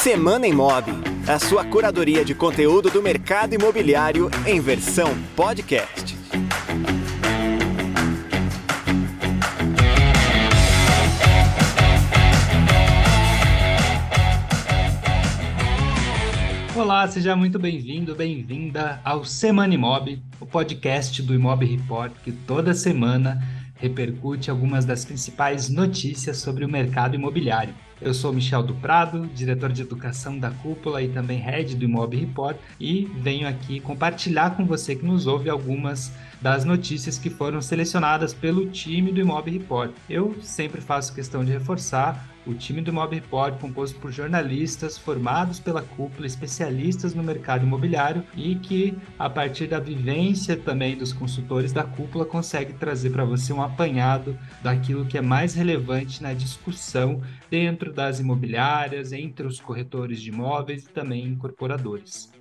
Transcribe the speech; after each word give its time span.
Semana 0.00 0.46
Imob, 0.46 0.84
a 1.26 1.38
sua 1.38 1.64
curadoria 1.64 2.24
de 2.24 2.34
conteúdo 2.34 2.90
do 2.90 3.02
mercado 3.02 3.54
imobiliário 3.54 4.30
em 4.46 4.60
versão 4.60 5.16
podcast. 5.36 6.16
Olá, 16.74 17.06
seja 17.08 17.36
muito 17.36 17.58
bem-vindo, 17.58 18.14
bem-vinda 18.14 19.00
ao 19.04 19.24
Semana 19.24 19.74
Imob, 19.74 20.22
o 20.40 20.46
podcast 20.46 21.20
do 21.22 21.34
Imob 21.34 21.66
Report 21.66 22.12
que 22.24 22.32
toda 22.32 22.72
semana 22.72 23.42
repercute 23.74 24.50
algumas 24.50 24.84
das 24.84 25.04
principais 25.04 25.68
notícias 25.68 26.38
sobre 26.38 26.64
o 26.64 26.68
mercado 26.68 27.14
imobiliário. 27.14 27.74
Eu 28.00 28.14
sou 28.14 28.32
Michel 28.32 28.62
do 28.62 28.74
Prado, 28.74 29.26
diretor 29.34 29.72
de 29.72 29.82
educação 29.82 30.38
da 30.38 30.52
Cúpula 30.52 31.02
e 31.02 31.08
também 31.08 31.38
head 31.38 31.74
do 31.74 31.84
Imob 31.84 32.16
Report, 32.16 32.56
e 32.78 33.06
venho 33.16 33.48
aqui 33.48 33.80
compartilhar 33.80 34.56
com 34.56 34.64
você 34.64 34.94
que 34.94 35.04
nos 35.04 35.26
ouve 35.26 35.50
algumas 35.50 36.12
das 36.40 36.64
notícias 36.64 37.18
que 37.18 37.28
foram 37.28 37.60
selecionadas 37.60 38.32
pelo 38.32 38.68
time 38.70 39.10
do 39.10 39.20
Imob 39.20 39.50
Report. 39.50 39.90
Eu 40.08 40.36
sempre 40.40 40.80
faço 40.80 41.12
questão 41.12 41.44
de 41.44 41.50
reforçar 41.50 42.28
o 42.48 42.54
time 42.54 42.80
do 42.80 42.92
Mob 42.92 43.14
Report, 43.14 43.60
composto 43.60 44.00
por 44.00 44.10
jornalistas 44.10 44.96
formados 44.96 45.60
pela 45.60 45.82
cúpula, 45.82 46.26
especialistas 46.26 47.14
no 47.14 47.22
mercado 47.22 47.66
imobiliário 47.66 48.24
e 48.34 48.54
que, 48.54 48.96
a 49.18 49.28
partir 49.28 49.66
da 49.66 49.78
vivência 49.78 50.56
também 50.56 50.96
dos 50.96 51.12
consultores 51.12 51.72
da 51.72 51.84
cúpula, 51.84 52.24
consegue 52.24 52.72
trazer 52.72 53.10
para 53.10 53.24
você 53.24 53.52
um 53.52 53.62
apanhado 53.62 54.38
daquilo 54.62 55.04
que 55.04 55.18
é 55.18 55.20
mais 55.20 55.54
relevante 55.54 56.22
na 56.22 56.32
discussão 56.32 57.20
dentro 57.50 57.92
das 57.92 58.18
imobiliárias, 58.18 59.12
entre 59.12 59.46
os 59.46 59.60
corretores 59.60 60.20
de 60.20 60.30
imóveis 60.30 60.84
e 60.84 60.88
também 60.88 61.26
incorporadores. 61.26 62.32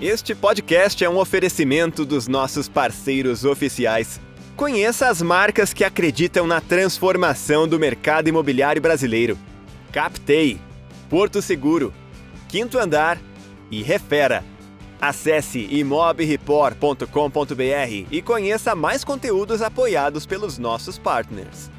Este 0.00 0.32
podcast 0.32 1.02
é 1.02 1.10
um 1.10 1.18
oferecimento 1.18 2.04
dos 2.04 2.28
nossos 2.28 2.68
parceiros 2.68 3.44
oficiais. 3.44 4.20
Conheça 4.54 5.08
as 5.08 5.20
marcas 5.20 5.74
que 5.74 5.82
acreditam 5.82 6.46
na 6.46 6.60
transformação 6.60 7.66
do 7.66 7.80
mercado 7.80 8.28
imobiliário 8.28 8.80
brasileiro. 8.80 9.36
Captei, 9.90 10.60
Porto 11.10 11.42
Seguro, 11.42 11.92
Quinto 12.48 12.78
Andar 12.78 13.18
e 13.72 13.82
Refera. 13.82 14.44
Acesse 15.00 15.66
imobreport.com.br 15.68 18.06
e 18.08 18.22
conheça 18.22 18.76
mais 18.76 19.02
conteúdos 19.02 19.62
apoiados 19.62 20.24
pelos 20.24 20.58
nossos 20.58 20.96
partners. 20.96 21.72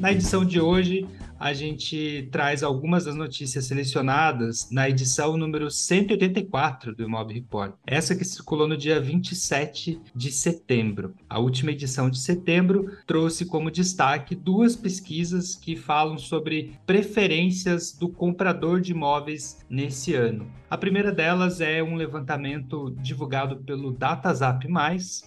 Na 0.00 0.10
edição 0.10 0.42
de 0.42 0.58
hoje, 0.58 1.06
a 1.38 1.52
gente 1.52 2.28
traz 2.30 2.62
algumas 2.62 3.04
das 3.04 3.14
notícias 3.14 3.66
selecionadas 3.66 4.68
na 4.70 4.88
edição 4.88 5.36
número 5.36 5.70
184 5.70 6.94
do 6.94 7.02
Imob 7.02 7.32
Report. 7.32 7.74
Essa 7.86 8.14
que 8.14 8.24
circulou 8.24 8.66
no 8.66 8.76
dia 8.76 9.00
27 9.00 10.00
de 10.14 10.30
setembro. 10.30 11.14
A 11.28 11.38
última 11.38 11.70
edição 11.70 12.08
de 12.08 12.18
setembro 12.18 12.90
trouxe 13.06 13.44
como 13.44 13.70
destaque 13.70 14.34
duas 14.34 14.76
pesquisas 14.76 15.54
que 15.54 15.76
falam 15.76 16.18
sobre 16.18 16.72
preferências 16.86 17.92
do 17.92 18.08
comprador 18.08 18.80
de 18.80 18.92
imóveis 18.92 19.58
nesse 19.68 20.14
ano. 20.14 20.46
A 20.68 20.76
primeira 20.76 21.12
delas 21.12 21.60
é 21.60 21.80
um 21.80 21.94
levantamento 21.94 22.92
divulgado 22.98 23.58
pelo 23.58 23.92
DataZap+, 23.92 24.66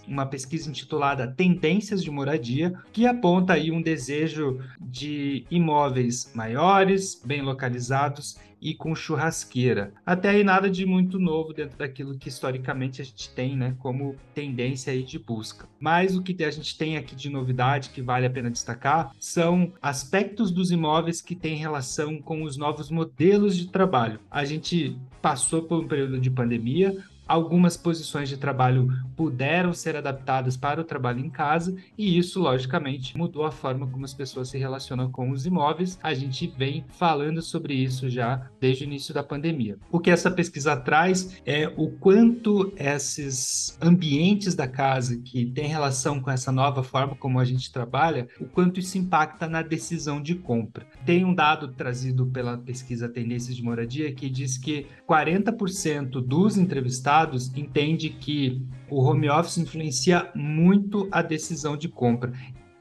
uma 0.06 0.26
pesquisa 0.26 0.70
intitulada 0.70 1.28
Tendências 1.31 2.04
de 2.04 2.12
Moradia, 2.12 2.74
que 2.91 3.08
aponta 3.08 3.53
aí 3.53 3.72
um 3.72 3.81
desejo 3.81 4.59
de 4.81 5.46
imóveis 5.50 6.30
maiores, 6.36 7.22
bem 7.24 7.41
localizados 7.41 8.38
e 8.62 8.74
com 8.74 8.96
churrasqueira. 8.96 9.94
Até 10.06 10.30
aí 10.30 10.44
nada 10.44 10.70
de 10.70 10.86
muito 10.86 11.20
novo 11.20 11.53
dentro 11.53 11.78
daquilo 11.78 12.18
que 12.18 12.30
historicamente 12.30 13.02
a 13.02 13.06
gente 13.06 13.30
tem, 13.34 13.56
né, 13.56 13.75
como 13.80 14.16
tendência 14.34 14.92
aí 14.94 15.03
de 15.03 15.18
busca. 15.18 15.68
Mas 15.80 16.16
o 16.16 16.22
que 16.22 16.44
a 16.44 16.52
gente 16.52 16.78
tem 16.78 16.98
aqui 16.98 17.16
de 17.16 17.30
novidade 17.30 17.90
que 17.90 18.02
vale 18.02 18.25
a 18.25 18.30
pena 18.30 18.50
destacar 18.50 19.12
são 19.19 19.74
aspectos 19.81 20.52
dos 20.52 20.72
imóveis 20.72 21.22
que 21.22 21.36
têm 21.36 21.56
relação 21.56 22.22
com 22.22 22.44
os 22.44 22.58
novos 22.58 22.90
modelos 22.90 23.58
de 23.58 23.68
trabalho. 23.68 24.19
A 24.30 24.46
gente 24.46 24.98
passou 25.22 25.64
por 25.64 25.84
um 25.84 25.88
período 25.88 26.19
de 26.19 26.30
pandemia, 26.30 26.96
Algumas 27.29 27.78
posições 27.78 28.28
de 28.28 28.38
trabalho 28.38 28.91
puderam 29.16 29.72
ser 29.72 29.95
adaptadas 29.95 30.57
para 30.57 30.81
o 30.81 30.84
trabalho 30.84 31.19
em 31.19 31.29
casa, 31.29 31.75
e 31.95 32.17
isso, 32.17 32.40
logicamente, 32.40 33.16
mudou 33.16 33.45
a 33.45 33.51
forma 33.51 33.85
como 33.85 34.03
as 34.03 34.16
pessoas 34.16 34.50
se 34.50 34.57
relacionam 34.57 35.12
com 35.12 35.29
os 35.29 35.45
imóveis. 35.45 36.00
A 36.01 36.12
gente 36.16 36.47
vem 36.47 36.84
falando 36.97 37.39
sobre 37.44 37.75
isso 37.75 38.09
já 38.09 38.50
desde 38.59 38.84
o 38.84 38.88
início 38.88 39.13
da 39.13 39.22
pandemia. 39.22 39.78
O 39.91 40.00
que 40.00 40.09
essa 40.09 40.31
pesquisa 40.31 40.75
traz 40.75 41.39
é 41.45 41.72
o 41.78 41.91
quanto 41.91 42.73
esses 42.75 43.78
ambientes 43.79 44.56
da 44.56 44.68
casa 44.68 45.16
que 45.18 45.45
têm 45.45 45.68
relação 45.68 46.19
com 46.19 46.31
essa 46.31 46.51
nova 46.51 46.81
forma 46.81 47.16
como 47.16 47.39
a 47.39 47.45
gente 47.45 47.72
trabalha, 47.72 48.28
o 48.41 48.45
quanto 48.45 48.79
isso 48.79 48.97
impacta 48.97 49.47
na 49.47 49.62
decisão 49.62 50.19
de 50.19 50.34
compra. 50.34 50.88
Tem 51.06 51.23
um 51.23 51.35
dado 51.35 51.68
trazido 51.68 52.25
pela 52.25 52.57
pesquisa 52.57 53.07
Tendências 53.07 53.56
de 53.56 53.62
Moradia 53.62 54.12
que 54.12 54.31
diz 54.31 54.57
que 54.57 54.88
40% 55.07 56.25
dos 56.25 56.57
entrevistados 56.57 57.19
dados 57.19 57.52
entende 57.56 58.09
que 58.09 58.66
o 58.90 59.02
home 59.02 59.30
office 59.30 59.57
influencia 59.57 60.30
muito 60.34 61.07
a 61.12 61.22
decisão 61.22 61.75
de 61.75 61.90
compra. 61.90 62.31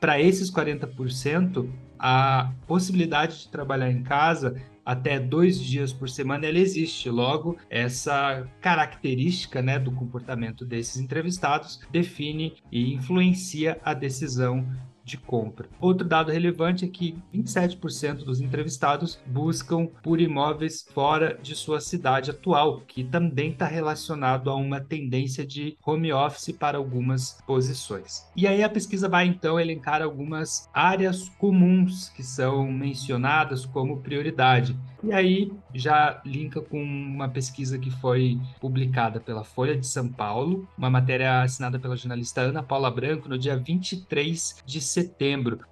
Para 0.00 0.21
esses 0.21 0.50
40%, 0.50 1.69
a 1.99 2.53
possibilidade 2.66 3.41
de 3.41 3.49
trabalhar 3.49 3.91
em 3.91 4.03
casa 4.03 4.54
até 4.84 5.19
dois 5.19 5.60
dias 5.60 5.93
por 5.93 6.09
semana 6.09 6.47
ela 6.47 6.59
existe. 6.59 7.10
Logo, 7.10 7.59
essa 7.69 8.49
característica 8.60 9.60
né, 9.60 9.78
do 9.78 9.91
comportamento 9.91 10.65
desses 10.65 10.97
entrevistados 10.97 11.81
define 11.91 12.55
e 12.70 12.94
influencia 12.94 13.78
a 13.84 13.93
decisão 13.93 14.66
de 15.08 15.16
compra. 15.16 15.69
Outro 15.80 16.06
dado 16.06 16.30
relevante 16.30 16.84
é 16.84 16.88
que 16.88 17.16
27% 17.34 18.24
dos 18.24 18.41
entrevistados 18.41 19.19
buscam 19.26 19.86
por 20.02 20.20
imóveis 20.20 20.86
fora 20.92 21.38
de 21.42 21.54
sua 21.54 21.80
cidade 21.80 22.30
atual, 22.30 22.82
que 22.86 23.02
também 23.02 23.50
está 23.50 23.66
relacionado 23.66 24.50
a 24.50 24.54
uma 24.54 24.80
tendência 24.80 25.46
de 25.46 25.76
home 25.84 26.12
office 26.12 26.52
para 26.52 26.78
algumas 26.78 27.38
posições. 27.46 28.26
E 28.36 28.46
aí 28.46 28.62
a 28.62 28.69
pesquisa 28.69 29.08
vai 29.08 29.26
então 29.26 29.58
elencar 29.58 30.02
algumas 30.02 30.69
áreas 30.72 31.28
comuns 31.38 32.10
que 32.10 32.22
são 32.22 32.70
mencionadas 32.70 33.64
como 33.64 34.00
prioridade. 34.00 34.76
E 35.02 35.12
aí 35.12 35.52
já 35.72 36.20
linka 36.25 36.60
com 36.60 36.82
uma 36.82 37.28
pesquisa 37.28 37.78
que 37.78 37.90
foi 37.90 38.38
publicada 38.60 39.20
pela 39.20 39.44
Folha 39.44 39.76
de 39.76 39.86
São 39.86 40.08
Paulo, 40.08 40.69
uma 40.76 40.90
matéria 40.90 41.42
assinada 41.42 41.78
pela 41.78 41.96
jornalista 41.96 42.40
Ana 42.40 42.62
Paula 42.62 42.90
Branco 42.90 43.28
no 43.28 43.38
dia 43.38 43.56
23 43.56 44.56
de 44.66 44.80
setembro, 44.80 44.97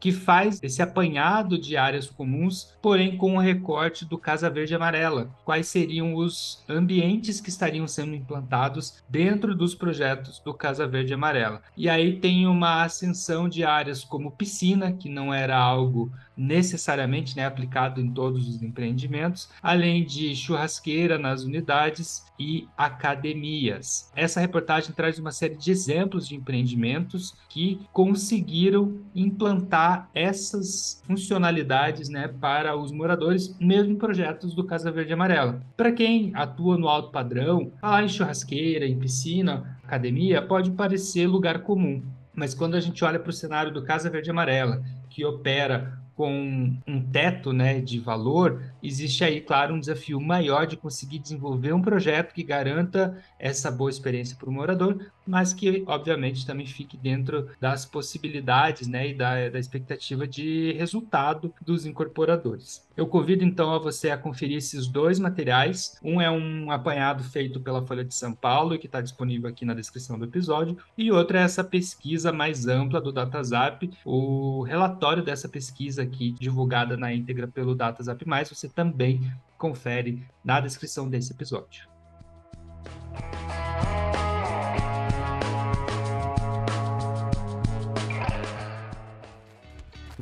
que 0.01 0.13
faz 0.13 0.61
esse 0.63 0.83
apanhado 0.83 1.59
de 1.59 1.77
áreas 1.77 2.09
comuns, 2.09 2.77
porém 2.81 3.17
com 3.17 3.33
o 3.33 3.35
um 3.35 3.39
recorte 3.39 4.05
do 4.05 4.19
Casa 4.19 4.51
Verde 4.51 4.75
Amarela. 4.75 5.31
Quais 5.45 5.69
seriam 5.69 6.15
os 6.15 6.65
ambientes 6.69 7.41
que 7.41 7.49
estariam 7.49 7.87
sendo 7.87 8.15
implantados 8.15 9.03
dentro 9.09 9.55
dos 9.55 9.75
projetos 9.75 10.41
do 10.41 10.55
Casa 10.55 10.87
Verde 10.87 11.15
Amarela? 11.15 11.63
E 11.77 11.89
aí 11.89 12.19
tem 12.19 12.47
uma 12.47 12.83
ascensão 12.83 13.49
de 13.49 13.65
áreas 13.65 14.05
como 14.05 14.31
piscina, 14.31 14.93
que 14.93 15.09
não 15.09 15.33
era 15.33 15.57
algo 15.57 16.11
necessariamente 16.37 17.37
né, 17.37 17.47
aplicado 17.47 18.01
em 18.01 18.11
todos 18.11 18.49
os 18.49 18.63
empreendimentos, 18.63 19.49
além 19.63 20.05
de 20.05 20.35
churrasqueira 20.37 21.19
nas 21.19 21.43
unidades 21.45 22.25
e 22.39 22.69
academias. 22.77 24.11
Essa 24.15 24.41
reportagem 24.41 24.93
traz 24.93 25.19
uma 25.19 25.33
série 25.33 25.57
de 25.57 25.71
exemplos 25.71 26.29
de 26.29 26.35
empreendimentos 26.35 27.35
que 27.49 27.81
conseguiram 27.93 29.01
implantar 29.15 30.11
essas 30.15 31.03
funcionalidades 31.07 32.09
né, 32.09 32.29
para 32.29 32.77
os 32.77 32.93
moradores, 32.93 33.57
mesmo 33.59 33.93
em 33.93 33.97
projetos 33.97 34.55
do 34.55 34.65
Casa 34.65 34.91
Verde 34.91 35.13
Amarela. 35.13 35.63
Para 35.77 35.93
quem 35.93 36.33
atua 36.35 36.77
no 36.77 36.89
alto 36.89 37.11
padrão, 37.11 37.73
falar 37.81 38.05
em 38.05 38.09
churrasqueira, 38.09 38.87
em 38.87 38.99
piscina, 38.99 39.79
academia, 39.83 40.43
pode 40.43 40.71
parecer 40.73 41.27
lugar 41.27 41.63
comum. 41.63 42.03
Mas 42.35 42.55
quando 42.55 42.75
a 42.75 42.81
gente 42.81 43.03
olha 43.03 43.19
para 43.19 43.31
o 43.31 43.33
cenário 43.33 43.73
do 43.73 43.83
Casa 43.83 44.11
Verde 44.11 44.31
Amarela, 44.31 44.85
que 45.09 45.25
opera 45.25 45.99
com 46.17 46.75
um 46.87 47.01
teto 47.13 47.53
né, 47.53 47.79
de 47.79 48.01
valor, 48.01 48.63
existe 48.83 49.23
aí, 49.23 49.39
claro, 49.39 49.75
um 49.75 49.81
desafio 49.81 50.19
maior 50.19 50.67
de 50.67 50.75
conseguir 50.75 51.19
desenvolver 51.19 51.75
um 51.75 51.83
projeto 51.83 52.33
que 52.33 52.43
garanta 52.43 53.23
essa 53.39 53.71
boa 53.71 53.91
experiência 53.91 54.35
para 54.35 54.49
o 54.49 54.53
morador, 54.53 55.13
mas 55.27 55.53
que, 55.53 55.85
obviamente, 55.87 56.47
também 56.47 56.67
fique 56.67 56.97
dentro 56.97 57.49
das 57.61 57.85
possibilidades 57.85 58.87
né, 58.87 59.09
e 59.09 59.15
da, 59.15 59.49
da 59.49 59.59
expectativa 59.59 60.27
de 60.27 60.73
resultado 60.73 61.53
dos 61.61 61.85
incorporadores. 61.85 62.87
Eu 62.97 63.07
convido 63.07 63.45
então 63.45 63.75
a 63.75 63.79
você 63.79 64.11
a 64.11 64.17
conferir 64.17 64.57
esses 64.57 64.87
dois 64.87 65.19
materiais. 65.19 65.99
Um 66.03 66.21
é 66.21 66.31
um 66.31 66.71
apanhado 66.71 67.23
feito 67.25 67.61
pela 67.61 67.85
Folha 67.85 68.05
de 68.05 68.15
São 68.15 68.33
Paulo 68.33 68.79
que 68.79 68.87
está 68.87 69.01
disponível 69.01 69.49
aqui 69.49 69.65
na 69.65 69.75
descrição 69.75 70.19
do 70.19 70.25
episódio, 70.25 70.77
e 70.97 71.11
outro 71.11 71.37
é 71.37 71.43
essa 71.43 71.63
pesquisa 71.63 72.33
mais 72.33 72.67
ampla 72.67 73.01
do 73.01 73.13
DataZap, 73.13 73.91
o 74.05 74.63
relatório 74.63 75.23
dessa 75.23 75.49
pesquisa 75.49 76.03
aqui 76.03 76.33
divulgada 76.33 76.97
na 76.97 77.13
íntegra 77.13 77.47
pelo 77.47 77.75
DataZap+, 77.75 78.25
você 78.49 78.69
também 78.69 79.31
confere 79.59 80.23
na 80.45 80.61
descrição 80.61 81.09
desse 81.09 81.33
episódio. 81.33 81.96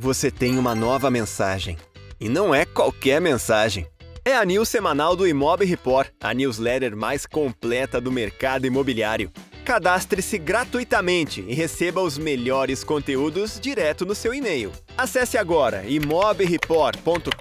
Você 0.05 0.29
tem 0.29 0.59
uma 0.59 0.75
nova 0.75 1.09
mensagem. 1.09 1.77
E 2.19 2.29
não 2.29 2.53
é 2.53 2.63
qualquer 2.63 3.19
mensagem. 3.19 3.87
É 4.23 4.35
a 4.35 4.45
news 4.45 4.69
semanal 4.69 5.15
do 5.15 5.27
Imob 5.27 5.65
Report, 5.65 6.11
a 6.21 6.31
newsletter 6.31 6.95
mais 6.95 7.25
completa 7.25 7.99
do 7.99 8.11
mercado 8.11 8.67
imobiliário. 8.67 9.31
Cadastre-se 9.65 10.37
gratuitamente 10.37 11.43
e 11.47 11.55
receba 11.55 11.99
os 11.99 12.19
melhores 12.19 12.83
conteúdos 12.83 13.59
direto 13.59 14.05
no 14.05 14.13
seu 14.13 14.31
e-mail. 14.31 14.71
Acesse 14.95 15.39
agora 15.39 15.83
imobreport.com.br 15.87 17.31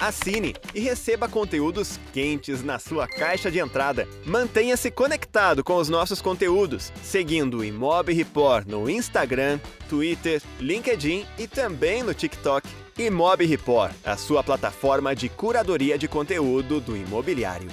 assine 0.00 0.56
e 0.74 0.80
receba 0.80 1.28
conteúdos 1.28 2.00
quentes 2.12 2.64
na 2.64 2.80
sua 2.80 3.06
caixa 3.06 3.48
de 3.48 3.60
entrada. 3.60 4.08
Mantenha-se 4.26 4.90
conectado 4.90 5.62
com 5.62 5.76
os 5.76 5.88
nossos 5.88 6.20
conteúdos, 6.20 6.92
seguindo 7.00 7.58
o 7.58 7.64
Imob 7.64 8.12
Report 8.12 8.66
no 8.66 8.90
Instagram, 8.90 9.60
Twitter, 9.88 10.42
LinkedIn 10.58 11.24
e 11.38 11.46
também 11.46 12.02
no 12.02 12.12
TikTok. 12.12 12.68
Imob 12.98 13.46
Report, 13.46 13.94
a 14.04 14.16
sua 14.16 14.42
plataforma 14.42 15.14
de 15.14 15.28
curadoria 15.28 15.96
de 15.96 16.08
conteúdo 16.08 16.80
do 16.80 16.96
imobiliário. 16.96 17.70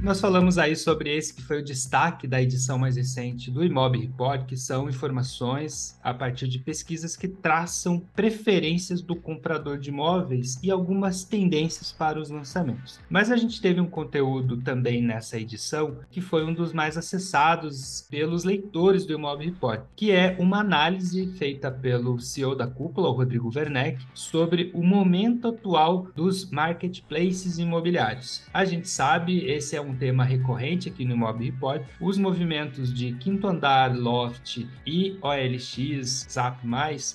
Nós 0.00 0.20
falamos 0.20 0.58
aí 0.58 0.76
sobre 0.76 1.14
esse 1.14 1.34
que 1.34 1.42
foi 1.42 1.60
o 1.60 1.64
destaque 1.64 2.28
da 2.28 2.40
edição 2.40 2.78
mais 2.78 2.96
recente 2.96 3.50
do 3.50 3.64
Imob 3.64 3.98
Report, 3.98 4.46
que 4.46 4.56
são 4.56 4.88
informações 4.88 5.98
a 6.02 6.14
partir 6.14 6.46
de 6.46 6.60
pesquisas 6.60 7.16
que 7.16 7.26
traçam 7.26 8.00
preferências 8.14 9.02
do 9.02 9.16
comprador 9.16 9.76
de 9.76 9.90
imóveis 9.90 10.56
e 10.62 10.70
algumas 10.70 11.24
tendências 11.24 11.90
para 11.90 12.18
os 12.18 12.30
lançamentos. 12.30 13.00
Mas 13.10 13.30
a 13.30 13.36
gente 13.36 13.60
teve 13.60 13.80
um 13.80 13.88
conteúdo 13.88 14.58
também 14.58 15.02
nessa 15.02 15.36
edição 15.36 15.98
que 16.10 16.20
foi 16.20 16.44
um 16.44 16.54
dos 16.54 16.72
mais 16.72 16.96
acessados 16.96 18.06
pelos 18.08 18.44
leitores 18.44 19.04
do 19.04 19.14
Imob 19.14 19.44
Report, 19.44 19.82
que 19.96 20.12
é 20.12 20.36
uma 20.38 20.60
análise 20.60 21.26
feita 21.32 21.72
pelo 21.72 22.20
CEO 22.20 22.54
da 22.54 22.68
cúpula, 22.68 23.08
o 23.08 23.12
Rodrigo 23.12 23.50
Werneck, 23.54 24.06
sobre 24.14 24.70
o 24.72 24.82
momento 24.82 25.48
atual 25.48 26.06
dos 26.14 26.48
marketplaces 26.50 27.58
imobiliários. 27.58 28.44
A 28.54 28.64
gente 28.64 28.88
sabe, 28.88 29.44
esse 29.44 29.74
é 29.74 29.80
um 29.80 29.87
um 29.88 29.96
tema 29.96 30.24
recorrente 30.24 30.88
aqui 30.88 31.04
no 31.04 31.16
Mob 31.16 31.44
Report, 31.44 31.82
os 32.00 32.18
movimentos 32.18 32.92
de 32.92 33.12
quinto 33.14 33.46
andar, 33.46 33.96
loft 33.96 34.66
e 34.86 35.18
OLX, 35.22 36.26
Zap+, 36.30 36.58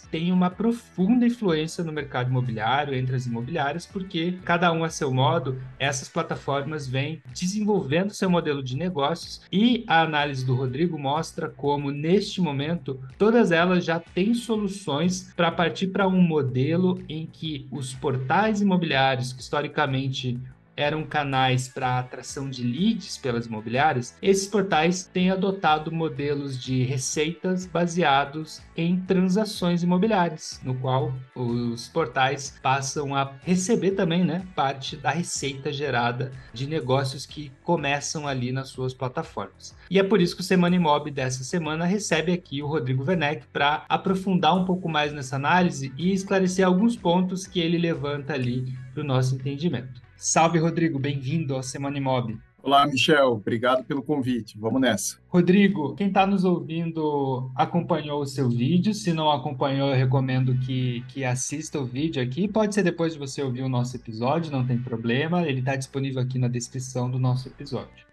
têm 0.10 0.32
uma 0.32 0.50
profunda 0.50 1.26
influência 1.26 1.84
no 1.84 1.92
mercado 1.92 2.30
imobiliário, 2.30 2.96
entre 2.96 3.16
as 3.16 3.26
imobiliárias, 3.26 3.86
porque 3.86 4.38
cada 4.44 4.72
um 4.72 4.84
a 4.84 4.90
seu 4.90 5.14
modo, 5.14 5.62
essas 5.78 6.10
plataformas 6.10 6.88
vêm 6.88 7.22
desenvolvendo 7.34 8.14
seu 8.14 8.30
modelo 8.30 8.64
de 8.64 8.76
negócios 8.76 9.42
e 9.52 9.84
a 9.88 10.02
análise 10.02 10.46
do 10.46 10.56
Rodrigo 10.56 10.98
mostra 10.98 11.50
como, 11.50 11.92
neste 11.92 12.42
momento, 12.42 13.00
todas 13.18 13.52
elas 13.52 13.86
já 13.86 14.00
têm 14.00 14.34
soluções 14.34 15.32
para 15.36 15.52
partir 15.52 15.88
para 15.88 16.08
um 16.08 16.22
modelo 16.22 17.02
em 17.08 17.26
que 17.26 17.68
os 17.72 17.94
portais 17.94 18.62
imobiliários, 18.62 19.34
que 19.34 19.42
historicamente 19.42 20.40
eram 20.76 21.04
canais 21.04 21.68
para 21.68 22.00
atração 22.00 22.50
de 22.50 22.64
leads 22.64 23.18
pelas 23.18 23.46
imobiliárias, 23.46 24.16
esses 24.22 24.48
portais 24.48 25.04
têm 25.06 25.30
adotado 25.30 25.92
modelos 25.92 26.62
de 26.62 26.84
receitas 26.84 27.66
baseados 27.66 28.62
em 28.76 29.00
transações 29.02 29.84
imobiliárias, 29.84 30.60
no 30.64 30.76
qual 30.76 31.14
os 31.36 31.88
portais 31.88 32.58
passam 32.62 33.16
a 33.16 33.34
receber 33.44 33.92
também, 33.92 34.24
né, 34.24 34.46
parte 34.56 34.98
da 34.98 35.12
receita 35.12 35.72
gerada 35.72 36.32
de 36.54 36.68
negócios 36.68 37.26
que 37.26 37.52
começam 37.64 38.28
ali 38.28 38.52
nas 38.52 38.70
suas 38.70 38.94
plataformas. 38.94 39.76
E 39.90 40.00
é 40.00 40.04
por 40.04 40.22
isso 40.22 40.36
que 40.36 40.42
o 40.42 40.46
Semana 40.46 40.76
Imob 40.76 41.10
dessa 41.12 41.44
semana 41.44 41.86
recebe 41.86 42.32
aqui 42.32 42.62
o 42.62 42.68
Rodrigo 42.68 43.04
Werneck 43.04 43.48
para 43.48 43.86
aprofundar 43.88 44.56
um 44.56 44.66
pouco 44.66 44.90
mais 44.90 45.14
nessa 45.14 45.36
análise 45.36 45.94
e 45.98 46.12
esclarecer 46.12 46.66
alguns 46.66 46.96
pontos 46.96 47.46
que 47.46 47.60
ele 47.60 47.78
levanta 47.78 48.34
ali 48.34 48.74
para 48.94 49.02
o 49.02 49.06
nosso 49.06 49.36
entendimento. 49.36 50.03
Salve, 50.26 50.58
Rodrigo, 50.58 50.98
bem-vindo 50.98 51.54
ao 51.54 51.62
Semana 51.62 51.98
Imob. 51.98 52.40
Olá, 52.62 52.88
Michel, 52.88 53.34
obrigado 53.34 53.84
pelo 53.84 54.02
convite. 54.02 54.58
Vamos 54.58 54.80
nessa. 54.80 55.18
Rodrigo, 55.28 55.96
quem 55.96 56.08
está 56.08 56.26
nos 56.26 56.46
ouvindo 56.46 57.52
acompanhou 57.54 58.22
o 58.22 58.26
seu 58.26 58.50
vídeo. 58.50 58.94
Se 58.94 59.12
não 59.12 59.30
acompanhou, 59.30 59.90
eu 59.90 59.98
recomendo 59.98 60.58
que, 60.60 61.04
que 61.10 61.26
assista 61.26 61.78
o 61.78 61.84
vídeo 61.84 62.24
aqui. 62.24 62.48
Pode 62.48 62.74
ser 62.74 62.84
depois 62.84 63.12
de 63.12 63.20
você 63.20 63.44
ouvir 63.44 63.64
o 63.64 63.70
nosso 63.70 63.98
episódio, 63.98 64.50
não 64.50 64.66
tem 64.66 64.78
problema. 64.78 65.46
Ele 65.46 65.60
está 65.60 65.76
disponível 65.76 66.22
aqui 66.22 66.40
na 66.40 66.48
descrição 66.48 67.12
do 67.12 67.20
nosso 67.20 67.50
episódio. 67.50 68.06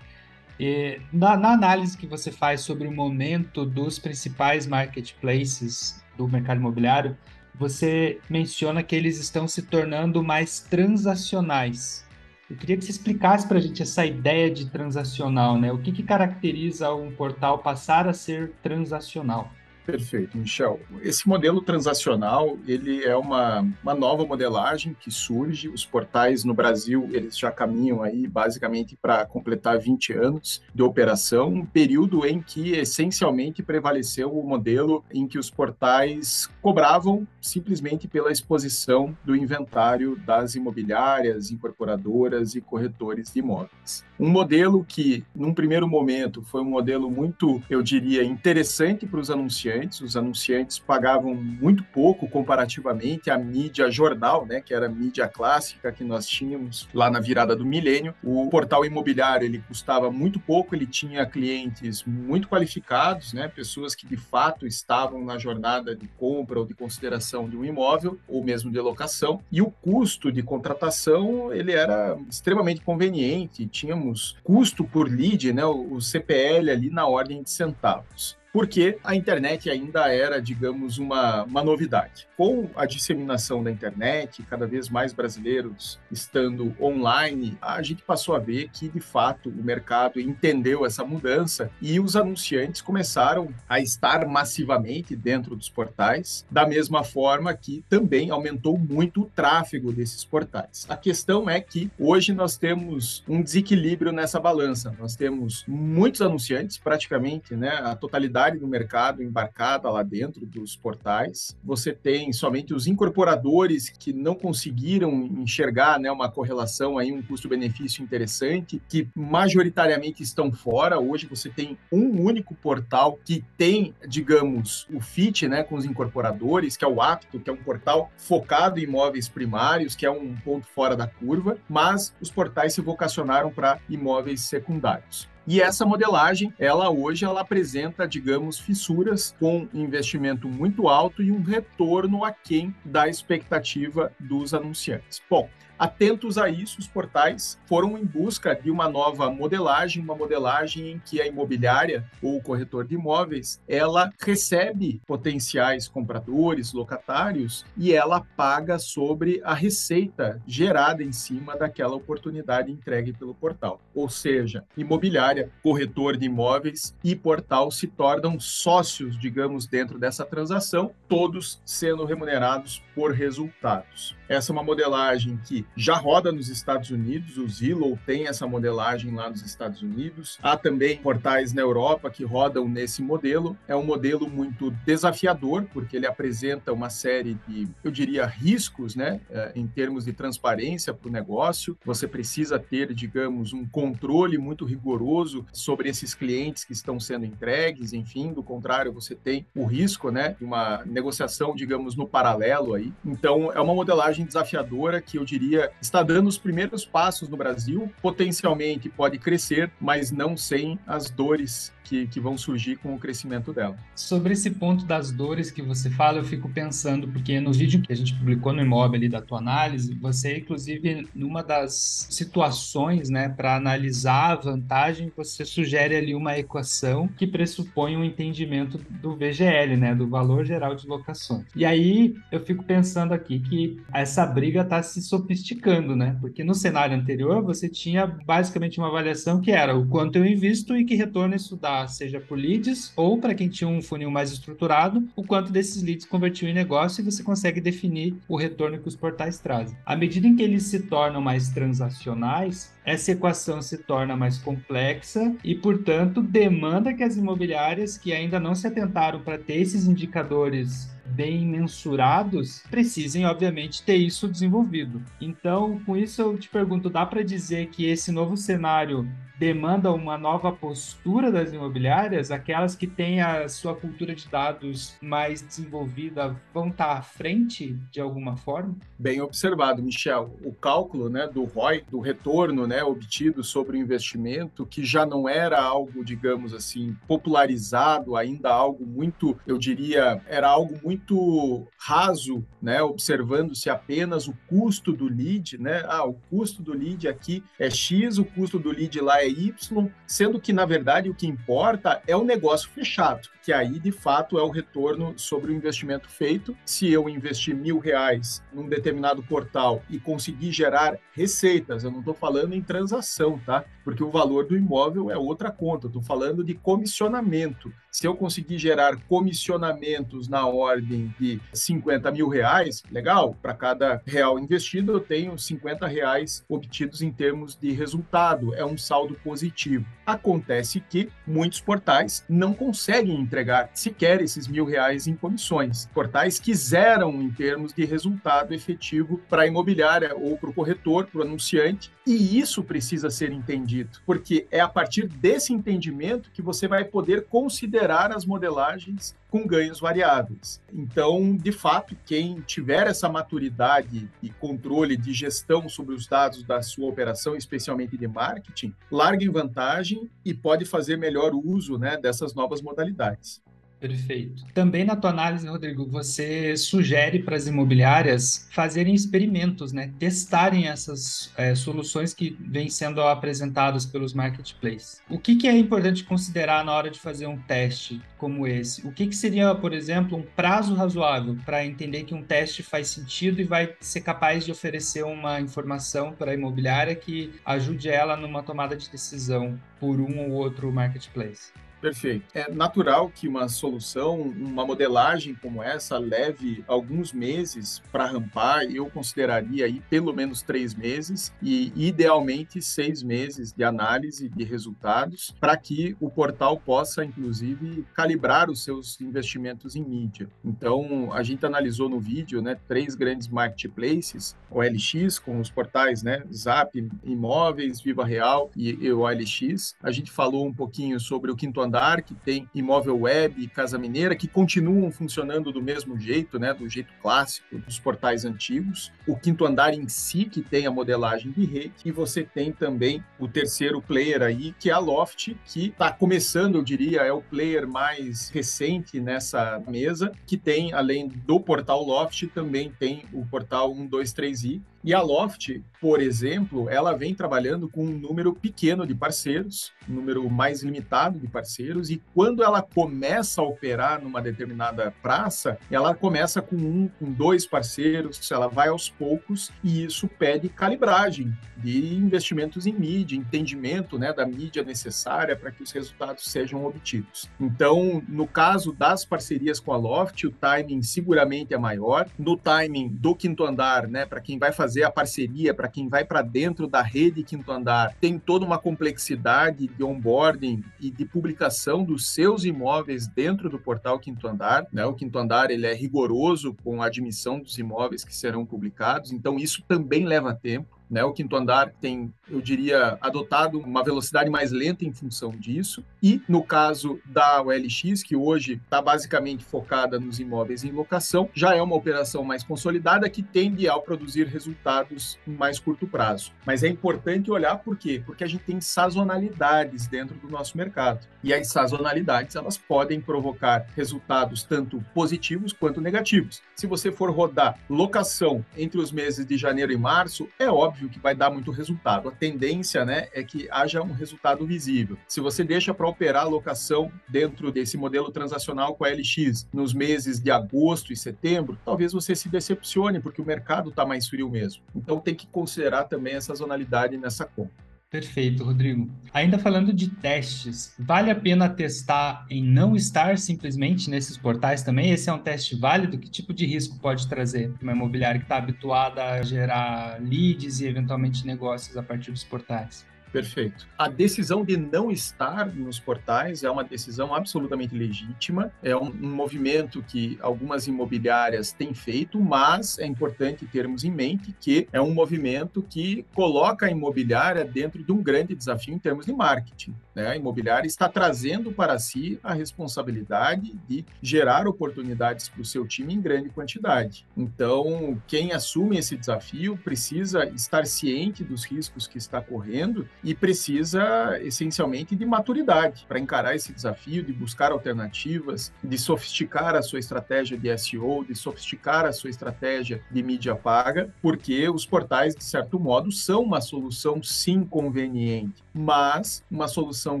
E 0.60 1.00
na, 1.12 1.36
na 1.36 1.50
análise 1.50 1.98
que 1.98 2.06
você 2.06 2.30
faz 2.30 2.60
sobre 2.60 2.86
o 2.86 2.92
momento 2.92 3.66
dos 3.66 3.98
principais 3.98 4.68
marketplaces 4.68 6.00
do 6.16 6.28
mercado 6.28 6.60
imobiliário, 6.60 7.16
você 7.58 8.20
menciona 8.30 8.82
que 8.82 8.94
eles 8.94 9.18
estão 9.18 9.48
se 9.48 9.62
tornando 9.62 10.22
mais 10.22 10.60
transacionais. 10.60 12.06
Eu 12.48 12.56
queria 12.56 12.76
que 12.76 12.84
você 12.84 12.92
explicasse 12.92 13.46
para 13.46 13.58
a 13.58 13.60
gente 13.60 13.82
essa 13.82 14.06
ideia 14.06 14.50
de 14.50 14.70
transacional, 14.70 15.58
né? 15.58 15.70
O 15.70 15.78
que, 15.78 15.92
que 15.92 16.02
caracteriza 16.02 16.94
um 16.94 17.10
portal 17.10 17.58
passar 17.58 18.08
a 18.08 18.14
ser 18.14 18.52
transacional? 18.62 19.50
Perfeito, 19.88 20.36
Michel. 20.36 20.78
Esse 21.00 21.26
modelo 21.26 21.62
transacional, 21.62 22.58
ele 22.66 23.02
é 23.04 23.16
uma, 23.16 23.66
uma 23.82 23.94
nova 23.94 24.22
modelagem 24.22 24.94
que 25.00 25.10
surge. 25.10 25.66
Os 25.66 25.86
portais 25.86 26.44
no 26.44 26.52
Brasil, 26.52 27.08
eles 27.10 27.38
já 27.38 27.50
caminham 27.50 28.02
aí 28.02 28.26
basicamente 28.26 28.98
para 29.00 29.24
completar 29.24 29.78
20 29.78 30.12
anos 30.12 30.62
de 30.74 30.82
operação, 30.82 31.48
um 31.48 31.64
período 31.64 32.26
em 32.26 32.38
que 32.38 32.72
essencialmente 32.72 33.62
prevaleceu 33.62 34.30
o 34.30 34.46
modelo 34.46 35.02
em 35.10 35.26
que 35.26 35.38
os 35.38 35.48
portais 35.48 36.50
cobravam 36.60 37.26
simplesmente 37.40 38.06
pela 38.06 38.30
exposição 38.30 39.16
do 39.24 39.34
inventário 39.34 40.16
das 40.16 40.54
imobiliárias, 40.54 41.50
incorporadoras 41.50 42.54
e 42.54 42.60
corretores 42.60 43.32
de 43.32 43.38
imóveis. 43.38 44.04
Um 44.20 44.28
modelo 44.28 44.84
que, 44.84 45.24
num 45.34 45.54
primeiro 45.54 45.88
momento, 45.88 46.42
foi 46.42 46.60
um 46.60 46.68
modelo 46.68 47.10
muito, 47.10 47.62
eu 47.70 47.82
diria, 47.82 48.22
interessante 48.22 49.06
para 49.06 49.20
os 49.20 49.30
anunciantes 49.30 49.77
anunciantes. 49.78 50.00
Os 50.00 50.16
anunciantes 50.16 50.78
pagavam 50.78 51.34
muito 51.34 51.84
pouco 51.84 52.28
comparativamente 52.28 53.30
à 53.30 53.38
mídia 53.38 53.90
jornal, 53.90 54.44
né, 54.46 54.60
que 54.60 54.74
era 54.74 54.86
a 54.86 54.88
mídia 54.88 55.28
clássica 55.28 55.92
que 55.92 56.02
nós 56.02 56.26
tínhamos 56.26 56.88
lá 56.92 57.10
na 57.10 57.20
virada 57.20 57.54
do 57.54 57.64
milênio. 57.64 58.14
O 58.22 58.48
portal 58.48 58.84
imobiliário 58.84 59.44
ele 59.44 59.58
custava 59.60 60.10
muito 60.10 60.40
pouco, 60.40 60.74
ele 60.74 60.86
tinha 60.86 61.24
clientes 61.26 62.04
muito 62.04 62.48
qualificados, 62.48 63.32
né, 63.32 63.48
pessoas 63.48 63.94
que 63.94 64.06
de 64.06 64.16
fato 64.16 64.66
estavam 64.66 65.24
na 65.24 65.38
jornada 65.38 65.94
de 65.94 66.08
compra 66.08 66.58
ou 66.58 66.66
de 66.66 66.74
consideração 66.74 67.48
de 67.48 67.56
um 67.56 67.64
imóvel 67.64 68.18
ou 68.26 68.42
mesmo 68.42 68.70
de 68.70 68.80
locação. 68.80 69.40
E 69.50 69.62
o 69.62 69.70
custo 69.70 70.32
de 70.32 70.42
contratação 70.42 71.52
ele 71.52 71.72
era 71.72 72.16
extremamente 72.28 72.80
conveniente. 72.80 73.66
Tínhamos 73.66 74.36
custo 74.42 74.84
por 74.84 75.08
lead, 75.08 75.52
né, 75.52 75.64
o 75.64 76.00
CPL 76.00 76.70
ali 76.70 76.90
na 76.90 77.06
ordem 77.06 77.42
de 77.42 77.50
centavos 77.50 78.37
porque 78.52 78.98
a 79.04 79.14
internet 79.14 79.68
ainda 79.70 80.12
era, 80.12 80.40
digamos, 80.40 80.98
uma, 80.98 81.44
uma 81.44 81.62
novidade. 81.62 82.26
Com 82.36 82.68
a 82.74 82.86
disseminação 82.86 83.62
da 83.62 83.70
internet, 83.70 84.42
cada 84.44 84.66
vez 84.66 84.88
mais 84.88 85.12
brasileiros 85.12 85.98
estando 86.10 86.74
online, 86.80 87.58
a 87.60 87.82
gente 87.82 88.02
passou 88.02 88.34
a 88.34 88.38
ver 88.38 88.70
que, 88.72 88.88
de 88.88 89.00
fato, 89.00 89.48
o 89.48 89.62
mercado 89.62 90.20
entendeu 90.20 90.86
essa 90.86 91.04
mudança 91.04 91.70
e 91.80 92.00
os 92.00 92.16
anunciantes 92.16 92.80
começaram 92.80 93.48
a 93.68 93.80
estar 93.80 94.26
massivamente 94.26 95.14
dentro 95.14 95.56
dos 95.56 95.68
portais, 95.68 96.46
da 96.50 96.66
mesma 96.66 97.04
forma 97.04 97.52
que 97.54 97.84
também 97.88 98.30
aumentou 98.30 98.78
muito 98.78 99.22
o 99.22 99.30
tráfego 99.34 99.92
desses 99.92 100.24
portais. 100.24 100.86
A 100.88 100.96
questão 100.96 101.50
é 101.50 101.60
que 101.60 101.90
hoje 101.98 102.32
nós 102.32 102.56
temos 102.56 103.24
um 103.28 103.42
desequilíbrio 103.42 104.12
nessa 104.12 104.40
balança. 104.40 104.94
Nós 104.98 105.16
temos 105.16 105.64
muitos 105.66 106.22
anunciantes, 106.22 106.78
praticamente 106.78 107.54
né, 107.54 107.70
a 107.82 107.94
totalidade 107.94 108.37
no 108.60 108.66
mercado 108.66 109.22
embarcada 109.22 109.90
lá 109.90 110.02
dentro 110.02 110.46
dos 110.46 110.76
portais. 110.76 111.56
Você 111.64 111.92
tem 111.92 112.32
somente 112.32 112.72
os 112.72 112.86
incorporadores 112.86 113.90
que 113.90 114.12
não 114.12 114.34
conseguiram 114.34 115.10
enxergar 115.38 115.98
né, 115.98 116.10
uma 116.10 116.30
correlação 116.30 116.98
aí, 116.98 117.12
um 117.12 117.22
custo-benefício 117.22 118.02
interessante, 118.02 118.80
que 118.88 119.08
majoritariamente 119.14 120.22
estão 120.22 120.52
fora. 120.52 120.98
Hoje 120.98 121.26
você 121.26 121.48
tem 121.48 121.76
um 121.90 122.22
único 122.22 122.54
portal 122.54 123.18
que 123.24 123.44
tem, 123.56 123.94
digamos, 124.06 124.86
o 124.92 125.00
fit 125.00 125.48
né, 125.48 125.62
com 125.62 125.74
os 125.74 125.84
incorporadores, 125.84 126.76
que 126.76 126.84
é 126.84 126.88
o 126.88 127.02
Apto, 127.02 127.40
que 127.40 127.50
é 127.50 127.52
um 127.52 127.56
portal 127.56 128.10
focado 128.16 128.78
em 128.78 128.84
imóveis 128.84 129.28
primários, 129.28 129.94
que 129.94 130.06
é 130.06 130.10
um 130.10 130.34
ponto 130.36 130.66
fora 130.66 130.96
da 130.96 131.06
curva, 131.06 131.58
mas 131.68 132.14
os 132.20 132.30
portais 132.30 132.72
se 132.72 132.80
vocacionaram 132.80 133.50
para 133.50 133.78
imóveis 133.88 134.40
secundários. 134.42 135.28
E 135.50 135.62
essa 135.62 135.86
modelagem, 135.86 136.52
ela 136.58 136.90
hoje 136.90 137.24
ela 137.24 137.40
apresenta, 137.40 138.06
digamos, 138.06 138.58
fissuras 138.58 139.34
com 139.40 139.66
investimento 139.72 140.46
muito 140.46 140.88
alto 140.88 141.22
e 141.22 141.32
um 141.32 141.40
retorno 141.40 142.22
aquém 142.22 142.76
da 142.84 143.08
expectativa 143.08 144.12
dos 144.20 144.52
anunciantes. 144.52 145.22
Bom, 145.30 145.48
Atentos 145.78 146.36
a 146.36 146.48
isso, 146.48 146.80
os 146.80 146.88
portais 146.88 147.56
foram 147.66 147.96
em 147.96 148.04
busca 148.04 148.52
de 148.52 148.68
uma 148.68 148.88
nova 148.88 149.30
modelagem, 149.30 150.02
uma 150.02 150.16
modelagem 150.16 150.90
em 150.90 150.98
que 150.98 151.22
a 151.22 151.26
imobiliária 151.26 152.04
ou 152.20 152.36
o 152.36 152.42
corretor 152.42 152.84
de 152.84 152.96
imóveis, 152.96 153.60
ela 153.68 154.12
recebe 154.18 155.00
potenciais 155.06 155.86
compradores, 155.86 156.72
locatários 156.72 157.64
e 157.76 157.92
ela 157.92 158.26
paga 158.36 158.76
sobre 158.76 159.40
a 159.44 159.54
receita 159.54 160.42
gerada 160.44 161.04
em 161.04 161.12
cima 161.12 161.56
daquela 161.56 161.94
oportunidade 161.94 162.72
entregue 162.72 163.12
pelo 163.12 163.34
portal. 163.34 163.80
Ou 163.94 164.08
seja, 164.08 164.64
imobiliária, 164.76 165.52
corretor 165.62 166.16
de 166.16 166.26
imóveis 166.26 166.92
e 167.04 167.14
portal 167.14 167.70
se 167.70 167.86
tornam 167.86 168.40
sócios, 168.40 169.16
digamos, 169.16 169.66
dentro 169.66 169.96
dessa 169.96 170.24
transação, 170.24 170.90
todos 171.08 171.62
sendo 171.64 172.04
remunerados 172.04 172.82
por 172.96 173.12
resultados. 173.12 174.16
Essa 174.28 174.50
é 174.50 174.52
uma 174.52 174.62
modelagem 174.62 175.38
que 175.46 175.64
já 175.76 175.94
roda 175.94 176.32
nos 176.32 176.48
Estados 176.48 176.90
Unidos, 176.90 177.36
o 177.36 177.48
Zillow 177.48 177.98
tem 178.04 178.26
essa 178.26 178.46
modelagem 178.46 179.14
lá 179.14 179.30
nos 179.30 179.42
Estados 179.42 179.82
Unidos. 179.82 180.38
Há 180.42 180.56
também 180.56 180.98
portais 180.98 181.52
na 181.52 181.62
Europa 181.62 182.10
que 182.10 182.24
rodam 182.24 182.68
nesse 182.68 183.02
modelo. 183.02 183.56
É 183.66 183.76
um 183.76 183.84
modelo 183.84 184.28
muito 184.28 184.70
desafiador, 184.84 185.66
porque 185.72 185.96
ele 185.96 186.06
apresenta 186.06 186.72
uma 186.72 186.90
série 186.90 187.38
de, 187.46 187.68
eu 187.84 187.90
diria, 187.90 188.26
riscos, 188.26 188.96
né, 188.96 189.20
eh, 189.30 189.52
em 189.54 189.66
termos 189.66 190.04
de 190.04 190.12
transparência 190.12 190.92
para 190.92 191.08
o 191.08 191.12
negócio. 191.12 191.76
Você 191.84 192.06
precisa 192.06 192.58
ter, 192.58 192.92
digamos, 192.92 193.52
um 193.52 193.66
controle 193.66 194.38
muito 194.38 194.64
rigoroso 194.64 195.46
sobre 195.52 195.88
esses 195.88 196.14
clientes 196.14 196.64
que 196.64 196.72
estão 196.72 196.98
sendo 196.98 197.24
entregues, 197.24 197.92
enfim, 197.92 198.32
do 198.32 198.42
contrário, 198.42 198.92
você 198.92 199.14
tem 199.14 199.46
o 199.54 199.64
risco, 199.64 200.10
né, 200.10 200.34
de 200.38 200.44
uma 200.44 200.82
negociação, 200.84 201.54
digamos, 201.54 201.96
no 201.96 202.06
paralelo 202.06 202.74
aí. 202.74 202.92
Então, 203.04 203.52
é 203.52 203.60
uma 203.60 203.74
modelagem 203.74 204.24
desafiadora 204.24 205.00
que 205.00 205.18
eu 205.18 205.24
diria 205.24 205.57
está 205.80 206.02
dando 206.02 206.28
os 206.28 206.38
primeiros 206.38 206.84
passos 206.84 207.28
no 207.28 207.36
Brasil, 207.36 207.92
potencialmente 208.02 208.88
pode 208.88 209.18
crescer, 209.18 209.70
mas 209.80 210.10
não 210.10 210.36
sem 210.36 210.78
as 210.86 211.10
dores 211.10 211.72
que, 211.88 212.06
que 212.06 212.20
vão 212.20 212.36
surgir 212.36 212.76
com 212.76 212.94
o 212.94 212.98
crescimento 212.98 213.52
dela. 213.52 213.76
Sobre 213.94 214.34
esse 214.34 214.50
ponto 214.50 214.84
das 214.84 215.10
dores 215.10 215.50
que 215.50 215.62
você 215.62 215.88
fala, 215.90 216.18
eu 216.18 216.24
fico 216.24 216.48
pensando, 216.48 217.08
porque 217.08 217.40
no 217.40 217.52
vídeo 217.52 217.80
que 217.80 217.92
a 217.92 217.96
gente 217.96 218.14
publicou 218.14 218.52
no 218.52 218.60
imóvel 218.60 218.96
ali 218.96 219.08
da 219.08 219.22
tua 219.22 219.38
análise, 219.38 219.94
você, 219.94 220.38
inclusive, 220.38 221.08
numa 221.14 221.42
das 221.42 222.06
situações, 222.10 223.08
né, 223.08 223.28
para 223.28 223.56
analisar 223.56 224.32
a 224.32 224.34
vantagem, 224.36 225.10
você 225.16 225.44
sugere 225.44 225.96
ali 225.96 226.14
uma 226.14 226.38
equação 226.38 227.08
que 227.08 227.26
pressupõe 227.26 227.96
um 227.96 228.04
entendimento 228.04 228.78
do 229.00 229.16
VGL, 229.16 229.76
né, 229.76 229.94
do 229.94 230.08
valor 230.08 230.44
geral 230.44 230.74
de 230.74 230.86
locações. 230.86 231.46
E 231.56 231.64
aí 231.64 232.14
eu 232.30 232.40
fico 232.40 232.64
pensando 232.64 233.12
aqui 233.12 233.40
que 233.40 233.80
essa 233.92 234.26
briga 234.26 234.60
está 234.60 234.82
se 234.82 235.00
sofisticando, 235.00 235.96
né, 235.96 236.16
porque 236.20 236.44
no 236.44 236.54
cenário 236.54 236.96
anterior 236.96 237.42
você 237.42 237.68
tinha 237.68 238.06
basicamente 238.06 238.78
uma 238.78 238.88
avaliação 238.88 239.40
que 239.40 239.50
era 239.50 239.76
o 239.76 239.86
quanto 239.86 240.16
eu 240.16 240.26
invisto 240.26 240.76
e 240.76 240.84
que 240.84 240.94
retorno 240.94 241.34
isso 241.34 241.56
dá 241.56 241.77
seja 241.86 242.18
por 242.18 242.38
leads 242.38 242.92
ou 242.96 243.18
para 243.18 243.34
quem 243.34 243.48
tinha 243.48 243.68
um 243.68 243.82
funil 243.82 244.10
mais 244.10 244.32
estruturado, 244.32 245.06
o 245.14 245.22
quanto 245.22 245.52
desses 245.52 245.82
leads 245.82 246.06
convertiu 246.06 246.48
em 246.48 246.54
negócio 246.54 247.00
e 247.00 247.04
você 247.04 247.22
consegue 247.22 247.60
definir 247.60 248.16
o 248.26 248.36
retorno 248.36 248.78
que 248.78 248.88
os 248.88 248.96
portais 248.96 249.38
trazem. 249.38 249.76
À 249.84 249.94
medida 249.94 250.26
em 250.26 250.34
que 250.34 250.42
eles 250.42 250.64
se 250.64 250.80
tornam 250.80 251.20
mais 251.20 251.50
transacionais, 251.50 252.72
essa 252.88 253.12
equação 253.12 253.60
se 253.60 253.78
torna 253.78 254.16
mais 254.16 254.38
complexa 254.38 255.34
e, 255.44 255.54
portanto, 255.54 256.22
demanda 256.22 256.94
que 256.94 257.02
as 257.02 257.16
imobiliárias 257.16 257.98
que 257.98 258.12
ainda 258.12 258.40
não 258.40 258.54
se 258.54 258.66
atentaram 258.66 259.20
para 259.20 259.38
ter 259.38 259.56
esses 259.56 259.86
indicadores 259.86 260.90
bem 261.06 261.46
mensurados, 261.46 262.62
precisem, 262.70 263.24
obviamente, 263.26 263.82
ter 263.82 263.96
isso 263.96 264.28
desenvolvido. 264.28 265.02
Então, 265.20 265.80
com 265.84 265.96
isso, 265.96 266.20
eu 266.20 266.38
te 266.38 266.48
pergunto: 266.48 266.90
dá 266.90 267.04
para 267.04 267.22
dizer 267.22 267.68
que 267.68 267.86
esse 267.86 268.12
novo 268.12 268.36
cenário 268.36 269.08
demanda 269.38 269.92
uma 269.92 270.18
nova 270.18 270.50
postura 270.50 271.30
das 271.30 271.52
imobiliárias, 271.52 272.30
aquelas 272.30 272.74
que 272.74 272.86
têm 272.88 273.20
a 273.20 273.48
sua 273.48 273.74
cultura 273.74 274.14
de 274.14 274.28
dados 274.28 274.96
mais 275.00 275.40
desenvolvida 275.40 276.36
vão 276.52 276.68
estar 276.68 276.92
à 276.92 277.02
frente 277.02 277.74
de 277.90 278.00
alguma 278.00 278.36
forma? 278.36 278.74
Bem 278.98 279.20
observado, 279.20 279.80
Michel. 279.80 280.36
O 280.44 280.52
cálculo 280.52 281.08
né, 281.08 281.28
do 281.32 281.44
ROI, 281.44 281.84
do 281.88 282.00
retorno 282.00 282.66
né, 282.66 282.77
obtido 282.82 283.42
sobre 283.44 283.76
o 283.76 283.80
investimento, 283.80 284.66
que 284.66 284.84
já 284.84 285.04
não 285.04 285.28
era 285.28 285.60
algo, 285.60 286.04
digamos 286.04 286.52
assim, 286.52 286.96
popularizado, 287.06 288.16
ainda 288.16 288.50
algo 288.50 288.86
muito, 288.86 289.38
eu 289.46 289.58
diria, 289.58 290.20
era 290.26 290.48
algo 290.48 290.78
muito 290.82 291.66
raso, 291.78 292.44
né, 292.60 292.82
observando-se 292.82 293.70
apenas 293.70 294.28
o 294.28 294.36
custo 294.48 294.92
do 294.92 295.06
lead, 295.06 295.58
né? 295.58 295.82
Ah, 295.86 296.04
o 296.04 296.14
custo 296.30 296.62
do 296.62 296.72
lead 296.72 297.08
aqui 297.08 297.42
é 297.58 297.70
X, 297.70 298.18
o 298.18 298.24
custo 298.24 298.58
do 298.58 298.70
lead 298.70 299.00
lá 299.00 299.20
é 299.20 299.28
Y, 299.28 299.88
sendo 300.06 300.40
que, 300.40 300.52
na 300.52 300.66
verdade, 300.66 301.08
o 301.08 301.14
que 301.14 301.26
importa 301.26 302.02
é 302.06 302.16
o 302.16 302.24
negócio 302.24 302.68
fechado, 302.70 303.28
que 303.48 303.52
aí, 303.54 303.78
de 303.78 303.90
fato, 303.90 304.38
é 304.38 304.42
o 304.42 304.50
retorno 304.50 305.14
sobre 305.16 305.50
o 305.50 305.54
investimento 305.54 306.06
feito. 306.06 306.54
Se 306.66 306.92
eu 306.92 307.08
investir 307.08 307.56
mil 307.56 307.78
reais 307.78 308.42
num 308.52 308.68
determinado 308.68 309.22
portal 309.22 309.82
e 309.88 309.98
conseguir 309.98 310.52
gerar 310.52 310.98
receitas, 311.14 311.82
eu 311.82 311.90
não 311.90 312.00
estou 312.00 312.12
falando 312.12 312.52
em 312.52 312.60
transação, 312.60 313.40
tá? 313.46 313.64
Porque 313.82 314.04
o 314.04 314.10
valor 314.10 314.44
do 314.44 314.54
imóvel 314.54 315.10
é 315.10 315.16
outra 315.16 315.50
conta, 315.50 315.86
estou 315.86 316.02
falando 316.02 316.44
de 316.44 316.52
comissionamento. 316.52 317.72
Se 317.90 318.06
eu 318.06 318.14
conseguir 318.14 318.58
gerar 318.58 318.96
comissionamentos 319.08 320.28
na 320.28 320.46
ordem 320.46 321.14
de 321.18 321.40
50 321.54 322.12
mil 322.12 322.28
reais, 322.28 322.82
legal, 322.90 323.34
para 323.40 323.54
cada 323.54 324.02
real 324.04 324.38
investido 324.38 324.92
eu 324.92 325.00
tenho 325.00 325.38
50 325.38 325.86
reais 325.86 326.44
obtidos 326.50 327.00
em 327.00 327.10
termos 327.10 327.56
de 327.56 327.72
resultado, 327.72 328.54
é 328.54 328.64
um 328.64 328.76
saldo 328.76 329.14
positivo. 329.24 329.86
Acontece 330.04 330.80
que 330.80 331.08
muitos 331.26 331.62
portais 331.62 332.24
não 332.28 332.52
conseguem 332.52 333.18
entregar 333.18 333.37
sequer 333.74 334.20
esses 334.20 334.46
mil 334.46 334.64
reais 334.64 335.06
em 335.06 335.14
comissões. 335.14 335.86
Portais 335.94 336.38
quiseram 336.38 337.22
em 337.22 337.30
termos 337.30 337.72
de 337.72 337.84
resultado 337.84 338.54
efetivo 338.54 339.20
para 339.28 339.42
a 339.42 339.46
imobiliária 339.46 340.14
ou 340.16 340.36
para 340.36 340.50
o 340.50 340.54
corretor, 340.54 341.06
para 341.06 341.20
o 341.20 341.22
anunciante, 341.22 341.90
e 342.06 342.38
isso 342.38 342.62
precisa 342.62 343.10
ser 343.10 343.32
entendido, 343.32 343.98
porque 344.06 344.46
é 344.50 344.60
a 344.60 344.68
partir 344.68 345.06
desse 345.06 345.52
entendimento 345.52 346.30
que 346.30 346.40
você 346.40 346.66
vai 346.66 346.84
poder 346.84 347.26
considerar 347.26 348.12
as 348.12 348.24
modelagens 348.24 349.14
com 349.30 349.46
ganhos 349.46 349.80
variáveis. 349.80 350.60
Então, 350.72 351.36
de 351.36 351.52
fato, 351.52 351.96
quem 352.06 352.40
tiver 352.40 352.86
essa 352.86 353.08
maturidade 353.08 354.08
e 354.22 354.30
controle 354.30 354.96
de 354.96 355.12
gestão 355.12 355.68
sobre 355.68 355.94
os 355.94 356.06
dados 356.06 356.42
da 356.42 356.62
sua 356.62 356.88
operação, 356.88 357.36
especialmente 357.36 357.96
de 357.96 358.08
marketing, 358.08 358.74
larga 358.90 359.24
em 359.24 359.30
vantagem 359.30 360.10
e 360.24 360.32
pode 360.32 360.64
fazer 360.64 360.96
melhor 360.96 361.32
uso 361.34 361.78
né, 361.78 361.96
dessas 361.96 362.34
novas 362.34 362.62
modalidades. 362.62 363.42
Perfeito. 363.80 364.44
Também 364.52 364.84
na 364.84 364.96
tua 364.96 365.10
análise, 365.10 365.46
Rodrigo, 365.46 365.86
você 365.86 366.56
sugere 366.56 367.20
para 367.20 367.36
as 367.36 367.46
imobiliárias 367.46 368.48
fazerem 368.50 368.94
experimentos, 368.94 369.72
né? 369.72 369.92
testarem 369.98 370.66
essas 370.66 371.32
é, 371.36 371.54
soluções 371.54 372.12
que 372.12 372.36
vêm 372.40 372.68
sendo 372.68 373.00
apresentadas 373.00 373.86
pelos 373.86 374.12
marketplaces. 374.12 375.00
O 375.08 375.18
que, 375.18 375.36
que, 375.36 375.46
é 375.46 375.56
importante 375.56 376.04
considerar 376.04 376.64
na 376.64 376.72
hora 376.72 376.90
de 376.90 376.98
fazer 376.98 377.26
um 377.26 377.38
teste 377.38 378.02
como 378.16 378.46
esse? 378.46 378.86
O 378.86 378.92
que, 378.92 379.06
que 379.06 379.14
seria, 379.14 379.54
por 379.54 379.72
exemplo, 379.72 380.18
um 380.18 380.22
prazo 380.22 380.74
razoável 380.74 381.36
para 381.44 381.64
entender 381.64 382.02
que 382.02 382.14
um 382.14 382.22
teste 382.22 382.62
faz 382.62 382.88
sentido 382.88 383.40
e 383.40 383.44
vai 383.44 383.74
ser 383.80 384.00
capaz 384.00 384.44
de 384.44 384.50
oferecer 384.50 385.04
uma 385.04 385.40
informação 385.40 386.12
para 386.12 386.32
a 386.32 386.34
imobiliária 386.34 386.94
que 386.96 387.32
ajude 387.44 387.88
ela 387.88 388.16
numa 388.16 388.42
tomada 388.42 388.76
de 388.76 388.90
decisão 388.90 389.58
por 389.78 390.00
um 390.00 390.18
ou 390.18 390.32
outro 390.32 390.72
marketplace? 390.72 391.52
Perfeito. 391.80 392.26
É 392.34 392.50
natural 392.50 393.10
que 393.14 393.28
uma 393.28 393.48
solução, 393.48 394.20
uma 394.20 394.66
modelagem 394.66 395.34
como 395.34 395.62
essa, 395.62 395.96
leve 395.98 396.64
alguns 396.66 397.12
meses 397.12 397.80
para 397.92 398.06
rampar. 398.06 398.64
Eu 398.64 398.90
consideraria 398.90 399.66
aí 399.66 399.80
pelo 399.88 400.12
menos 400.12 400.42
três 400.42 400.74
meses 400.74 401.32
e, 401.40 401.72
idealmente, 401.76 402.60
seis 402.60 403.02
meses 403.02 403.52
de 403.52 403.62
análise 403.62 404.28
de 404.28 404.44
resultados 404.44 405.34
para 405.40 405.56
que 405.56 405.96
o 406.00 406.10
portal 406.10 406.58
possa, 406.58 407.04
inclusive, 407.04 407.86
calibrar 407.94 408.50
os 408.50 408.64
seus 408.64 409.00
investimentos 409.00 409.76
em 409.76 409.84
mídia. 409.84 410.28
Então, 410.44 411.12
a 411.12 411.22
gente 411.22 411.46
analisou 411.46 411.88
no 411.88 412.00
vídeo 412.00 412.42
né, 412.42 412.56
três 412.66 412.94
grandes 412.94 413.28
marketplaces, 413.28 414.36
o 414.50 414.60
LX, 414.60 415.18
com 415.18 415.40
os 415.40 415.50
portais 415.50 416.02
né, 416.02 416.24
Zap, 416.32 416.76
Imóveis, 417.04 417.80
Viva 417.80 418.04
Real 418.04 418.50
e, 418.56 418.90
o 418.90 419.00
OLX. 419.00 419.76
A 419.82 419.90
gente 419.90 420.10
falou 420.10 420.46
um 420.46 420.52
pouquinho 420.52 420.98
sobre 420.98 421.30
o 421.30 421.36
Quinto 421.36 421.60
Andar, 421.68 422.02
que 422.02 422.14
tem 422.14 422.48
Imóvel 422.54 423.00
Web 423.00 423.42
e 423.42 423.46
Casa 423.46 423.78
Mineira, 423.78 424.16
que 424.16 424.26
continuam 424.26 424.90
funcionando 424.90 425.52
do 425.52 425.62
mesmo 425.62 425.98
jeito, 425.98 426.38
né, 426.38 426.54
do 426.54 426.68
jeito 426.68 426.92
clássico 427.02 427.58
dos 427.58 427.78
portais 427.78 428.24
antigos. 428.24 428.90
O 429.06 429.16
Quinto 429.16 429.44
Andar 429.44 429.74
em 429.74 429.86
si, 429.88 430.24
que 430.24 430.42
tem 430.42 430.66
a 430.66 430.70
modelagem 430.70 431.30
de 431.30 431.44
rede. 431.44 431.74
E 431.84 431.92
você 431.92 432.22
tem 432.24 432.50
também 432.50 433.04
o 433.18 433.28
terceiro 433.28 433.80
player 433.80 434.22
aí, 434.22 434.54
que 434.58 434.70
é 434.70 434.72
a 434.72 434.78
Loft, 434.78 435.36
que 435.44 435.66
está 435.66 435.92
começando, 435.92 436.56
eu 436.56 436.62
diria, 436.62 437.02
é 437.02 437.12
o 437.12 437.20
player 437.20 437.68
mais 437.68 438.30
recente 438.30 439.00
nessa 439.00 439.62
mesa, 439.68 440.12
que 440.26 440.36
tem, 440.36 440.72
além 440.72 441.08
do 441.08 441.38
portal 441.38 441.82
Loft, 441.84 442.26
também 442.28 442.72
tem 442.78 443.04
o 443.12 443.24
portal 443.26 443.74
123i, 443.74 444.60
e 444.84 444.94
a 444.94 445.00
Loft, 445.00 445.60
por 445.80 446.00
exemplo, 446.00 446.68
ela 446.68 446.96
vem 446.96 447.14
trabalhando 447.14 447.68
com 447.68 447.84
um 447.84 447.98
número 447.98 448.32
pequeno 448.32 448.86
de 448.86 448.94
parceiros, 448.94 449.72
um 449.88 449.94
número 449.94 450.28
mais 450.30 450.62
limitado 450.62 451.18
de 451.18 451.26
parceiros, 451.26 451.90
e 451.90 452.00
quando 452.14 452.42
ela 452.42 452.62
começa 452.62 453.40
a 453.40 453.44
operar 453.44 454.02
numa 454.02 454.22
determinada 454.22 454.92
praça, 455.02 455.58
ela 455.70 455.94
começa 455.94 456.40
com 456.40 456.56
um, 456.56 456.88
com 456.98 457.12
dois 457.12 457.44
parceiros, 457.44 458.30
ela 458.30 458.46
vai 458.46 458.68
aos 458.68 458.88
poucos, 458.88 459.50
e 459.62 459.84
isso 459.84 460.06
pede 460.06 460.48
calibragem 460.48 461.36
de 461.56 461.94
investimentos 461.94 462.66
em 462.66 462.72
mídia, 462.72 463.16
entendimento 463.16 463.98
né, 463.98 464.12
da 464.12 464.24
mídia 464.24 464.62
necessária 464.62 465.34
para 465.34 465.50
que 465.50 465.62
os 465.62 465.72
resultados 465.72 466.24
sejam 466.30 466.64
obtidos. 466.64 467.28
Então, 467.40 468.02
no 468.08 468.26
caso 468.26 468.72
das 468.72 469.04
parcerias 469.04 469.58
com 469.58 469.72
a 469.72 469.76
Loft, 469.76 470.24
o 470.24 470.30
timing 470.30 470.82
seguramente 470.82 471.52
é 471.52 471.58
maior. 471.58 472.08
No 472.16 472.36
timing 472.36 472.88
do 472.88 473.14
quinto 473.14 473.44
andar, 473.44 473.88
né, 473.88 474.06
para 474.06 474.20
quem 474.20 474.38
vai 474.38 474.52
fazer 474.52 474.67
fazer 474.68 474.82
a 474.82 474.90
parceria, 474.90 475.54
para 475.54 475.66
quem 475.66 475.88
vai 475.88 476.04
para 476.04 476.20
dentro 476.20 476.66
da 476.66 476.82
rede 476.82 477.22
Quinto 477.22 477.50
Andar, 477.50 477.96
tem 477.98 478.18
toda 478.18 478.44
uma 478.44 478.58
complexidade 478.58 479.66
de 479.66 479.82
onboarding 479.82 480.62
e 480.78 480.90
de 480.90 481.06
publicação 481.06 481.82
dos 481.82 482.10
seus 482.10 482.44
imóveis 482.44 483.08
dentro 483.08 483.48
do 483.48 483.58
portal 483.58 483.98
Quinto 483.98 484.28
Andar. 484.28 484.66
Né? 484.70 484.84
O 484.84 484.92
Quinto 484.92 485.18
Andar 485.18 485.50
ele 485.50 485.66
é 485.66 485.72
rigoroso 485.72 486.54
com 486.62 486.82
a 486.82 486.86
admissão 486.86 487.40
dos 487.40 487.56
imóveis 487.56 488.04
que 488.04 488.14
serão 488.14 488.44
publicados, 488.44 489.10
então 489.10 489.38
isso 489.38 489.64
também 489.66 490.04
leva 490.04 490.34
tempo. 490.34 490.77
Né? 490.90 491.04
O 491.04 491.12
quinto 491.12 491.36
andar 491.36 491.72
tem, 491.80 492.12
eu 492.30 492.40
diria, 492.40 492.96
adotado 493.00 493.58
uma 493.58 493.84
velocidade 493.84 494.30
mais 494.30 494.50
lenta 494.50 494.84
em 494.84 494.92
função 494.92 495.30
disso. 495.30 495.84
E 496.02 496.22
no 496.28 496.42
caso 496.42 497.00
da 497.04 497.42
OLX, 497.42 498.02
que 498.02 498.16
hoje 498.16 498.60
está 498.64 498.80
basicamente 498.80 499.44
focada 499.44 499.98
nos 499.98 500.18
imóveis 500.18 500.64
em 500.64 500.70
locação, 500.70 501.28
já 501.34 501.54
é 501.54 501.62
uma 501.62 501.76
operação 501.76 502.24
mais 502.24 502.42
consolidada 502.42 503.08
que 503.10 503.22
tende 503.22 503.68
a 503.68 503.78
produzir 503.78 504.26
resultados 504.26 505.18
em 505.26 505.32
mais 505.32 505.58
curto 505.58 505.86
prazo. 505.86 506.32
Mas 506.46 506.62
é 506.62 506.68
importante 506.68 507.30
olhar 507.30 507.58
por 507.58 507.76
quê? 507.76 508.02
Porque 508.04 508.24
a 508.24 508.26
gente 508.26 508.44
tem 508.44 508.60
sazonalidades 508.60 509.86
dentro 509.86 510.16
do 510.16 510.28
nosso 510.28 510.56
mercado. 510.56 511.06
E 511.22 511.34
as 511.34 511.48
sazonalidades, 511.48 512.36
elas 512.36 512.56
podem 512.56 513.00
provocar 513.00 513.66
resultados 513.76 514.42
tanto 514.42 514.84
positivos 514.94 515.52
quanto 515.52 515.80
negativos. 515.80 516.42
Se 516.54 516.66
você 516.66 516.92
for 516.92 517.10
rodar 517.10 517.58
locação 517.68 518.44
entre 518.56 518.80
os 518.80 518.92
meses 518.92 519.26
de 519.26 519.36
janeiro 519.36 519.72
e 519.72 519.76
março, 519.76 520.28
é 520.38 520.50
óbvio 520.50 520.77
óbvio 520.78 520.88
que 520.88 520.98
vai 520.98 521.14
dar 521.14 521.30
muito 521.30 521.50
resultado. 521.50 522.08
A 522.08 522.12
tendência, 522.12 522.84
né, 522.84 523.08
é 523.12 523.22
que 523.22 523.48
haja 523.50 523.82
um 523.82 523.92
resultado 523.92 524.46
visível. 524.46 524.96
Se 525.08 525.20
você 525.20 525.42
deixa 525.42 525.74
para 525.74 525.88
operar 525.88 526.24
a 526.24 526.28
locação 526.28 526.90
dentro 527.08 527.50
desse 527.50 527.76
modelo 527.76 528.10
transacional 528.10 528.74
com 528.74 528.84
a 528.84 528.88
LX 528.88 529.48
nos 529.52 529.74
meses 529.74 530.20
de 530.20 530.30
agosto 530.30 530.92
e 530.92 530.96
setembro, 530.96 531.58
talvez 531.64 531.92
você 531.92 532.14
se 532.14 532.28
decepcione 532.28 533.00
porque 533.00 533.20
o 533.20 533.26
mercado 533.26 533.70
está 533.70 533.84
mais 533.84 534.08
frio 534.08 534.30
mesmo. 534.30 534.62
Então 534.74 535.00
tem 535.00 535.14
que 535.14 535.26
considerar 535.26 535.84
também 535.84 536.14
essa 536.14 536.34
zonalidade 536.34 536.96
nessa 536.96 537.24
conta. 537.24 537.67
Perfeito, 537.90 538.44
Rodrigo. 538.44 538.90
Ainda 539.14 539.38
falando 539.38 539.72
de 539.72 539.88
testes, 539.88 540.74
vale 540.78 541.10
a 541.10 541.14
pena 541.14 541.48
testar 541.48 542.26
em 542.28 542.44
não 542.44 542.76
estar 542.76 543.16
simplesmente 543.16 543.88
nesses 543.88 544.18
portais 544.18 544.62
também? 544.62 544.90
Esse 544.90 545.08
é 545.08 545.12
um 545.12 545.18
teste 545.18 545.56
válido? 545.56 545.96
Que 545.96 546.10
tipo 546.10 546.34
de 546.34 546.44
risco 546.44 546.78
pode 546.80 547.08
trazer 547.08 547.50
para 547.52 547.62
uma 547.62 547.72
imobiliária 547.72 548.18
que 548.20 548.26
está 548.26 548.36
habituada 548.36 549.02
a 549.02 549.22
gerar 549.22 550.02
leads 550.02 550.60
e 550.60 550.66
eventualmente 550.66 551.26
negócios 551.26 551.78
a 551.78 551.82
partir 551.82 552.12
dos 552.12 552.24
portais? 552.24 552.86
Perfeito. 553.12 553.66
A 553.76 553.88
decisão 553.88 554.44
de 554.44 554.56
não 554.56 554.90
estar 554.90 555.46
nos 555.46 555.78
portais 555.78 556.44
é 556.44 556.50
uma 556.50 556.62
decisão 556.62 557.14
absolutamente 557.14 557.74
legítima, 557.74 558.52
é 558.62 558.76
um, 558.76 558.88
um, 558.88 559.14
movimento 559.14 559.82
que 559.82 560.18
algumas 560.20 560.66
imobiliárias 560.66 561.52
têm 561.52 561.72
feito, 561.74 562.20
mas 562.20 562.78
é 562.78 562.86
importante 562.86 563.46
termos 563.46 563.84
em 563.84 563.90
mente 563.90 564.34
que 564.38 564.68
é 564.72 564.80
um 564.80 564.92
movimento 564.92 565.62
que 565.62 566.04
coloca 566.14 566.66
a 566.66 566.70
imobiliária 566.70 567.44
dentro 567.44 567.82
de 567.82 567.90
um 567.92 568.02
grande 568.02 568.34
desafio 568.34 568.74
em 568.74 568.78
termos 568.78 569.06
de 569.06 569.12
marketing. 569.12 569.74
Né? 569.94 570.08
A 570.08 570.16
imobiliária 570.16 570.66
está 570.66 570.88
trazendo 570.88 571.50
para 571.52 571.78
si 571.78 572.20
a 572.22 572.34
responsabilidade 572.34 573.58
de 573.68 573.84
gerar 574.02 574.46
oportunidades 574.46 575.28
para 575.28 575.40
o 575.40 575.44
seu 575.44 575.66
time 575.66 575.94
em 575.94 576.00
grande 576.00 576.28
quantidade. 576.28 577.06
Então, 577.16 578.00
quem 578.06 578.32
assume 578.32 578.78
esse 578.78 578.96
desafio 578.96 579.56
precisa 579.56 580.24
estar 580.26 580.66
ciente 580.66 581.24
dos 581.24 581.44
riscos 581.44 581.86
que 581.86 581.98
está 581.98 582.20
correndo 582.20 582.88
e 583.02 583.14
precisa 583.14 584.18
essencialmente 584.22 584.94
de 584.96 585.06
maturidade 585.06 585.84
para 585.88 585.98
encarar 585.98 586.34
esse 586.34 586.52
desafio, 586.52 587.02
de 587.02 587.12
buscar 587.12 587.52
alternativas, 587.52 588.52
de 588.62 588.78
sofisticar 588.78 589.54
a 589.54 589.62
sua 589.62 589.78
estratégia 589.78 590.36
de 590.36 590.56
SEO, 590.58 591.04
de 591.04 591.14
sofisticar 591.14 591.84
a 591.84 591.92
sua 591.92 592.10
estratégia 592.10 592.82
de 592.90 593.02
mídia 593.02 593.34
paga, 593.34 593.92
porque 594.02 594.48
os 594.48 594.66
portais, 594.66 595.14
de 595.14 595.24
certo 595.24 595.58
modo, 595.58 595.90
são 595.92 596.22
uma 596.22 596.40
solução 596.40 597.02
sim 597.02 597.44
conveniente, 597.44 598.42
mas 598.52 599.22
uma 599.30 599.48
solução 599.48 600.00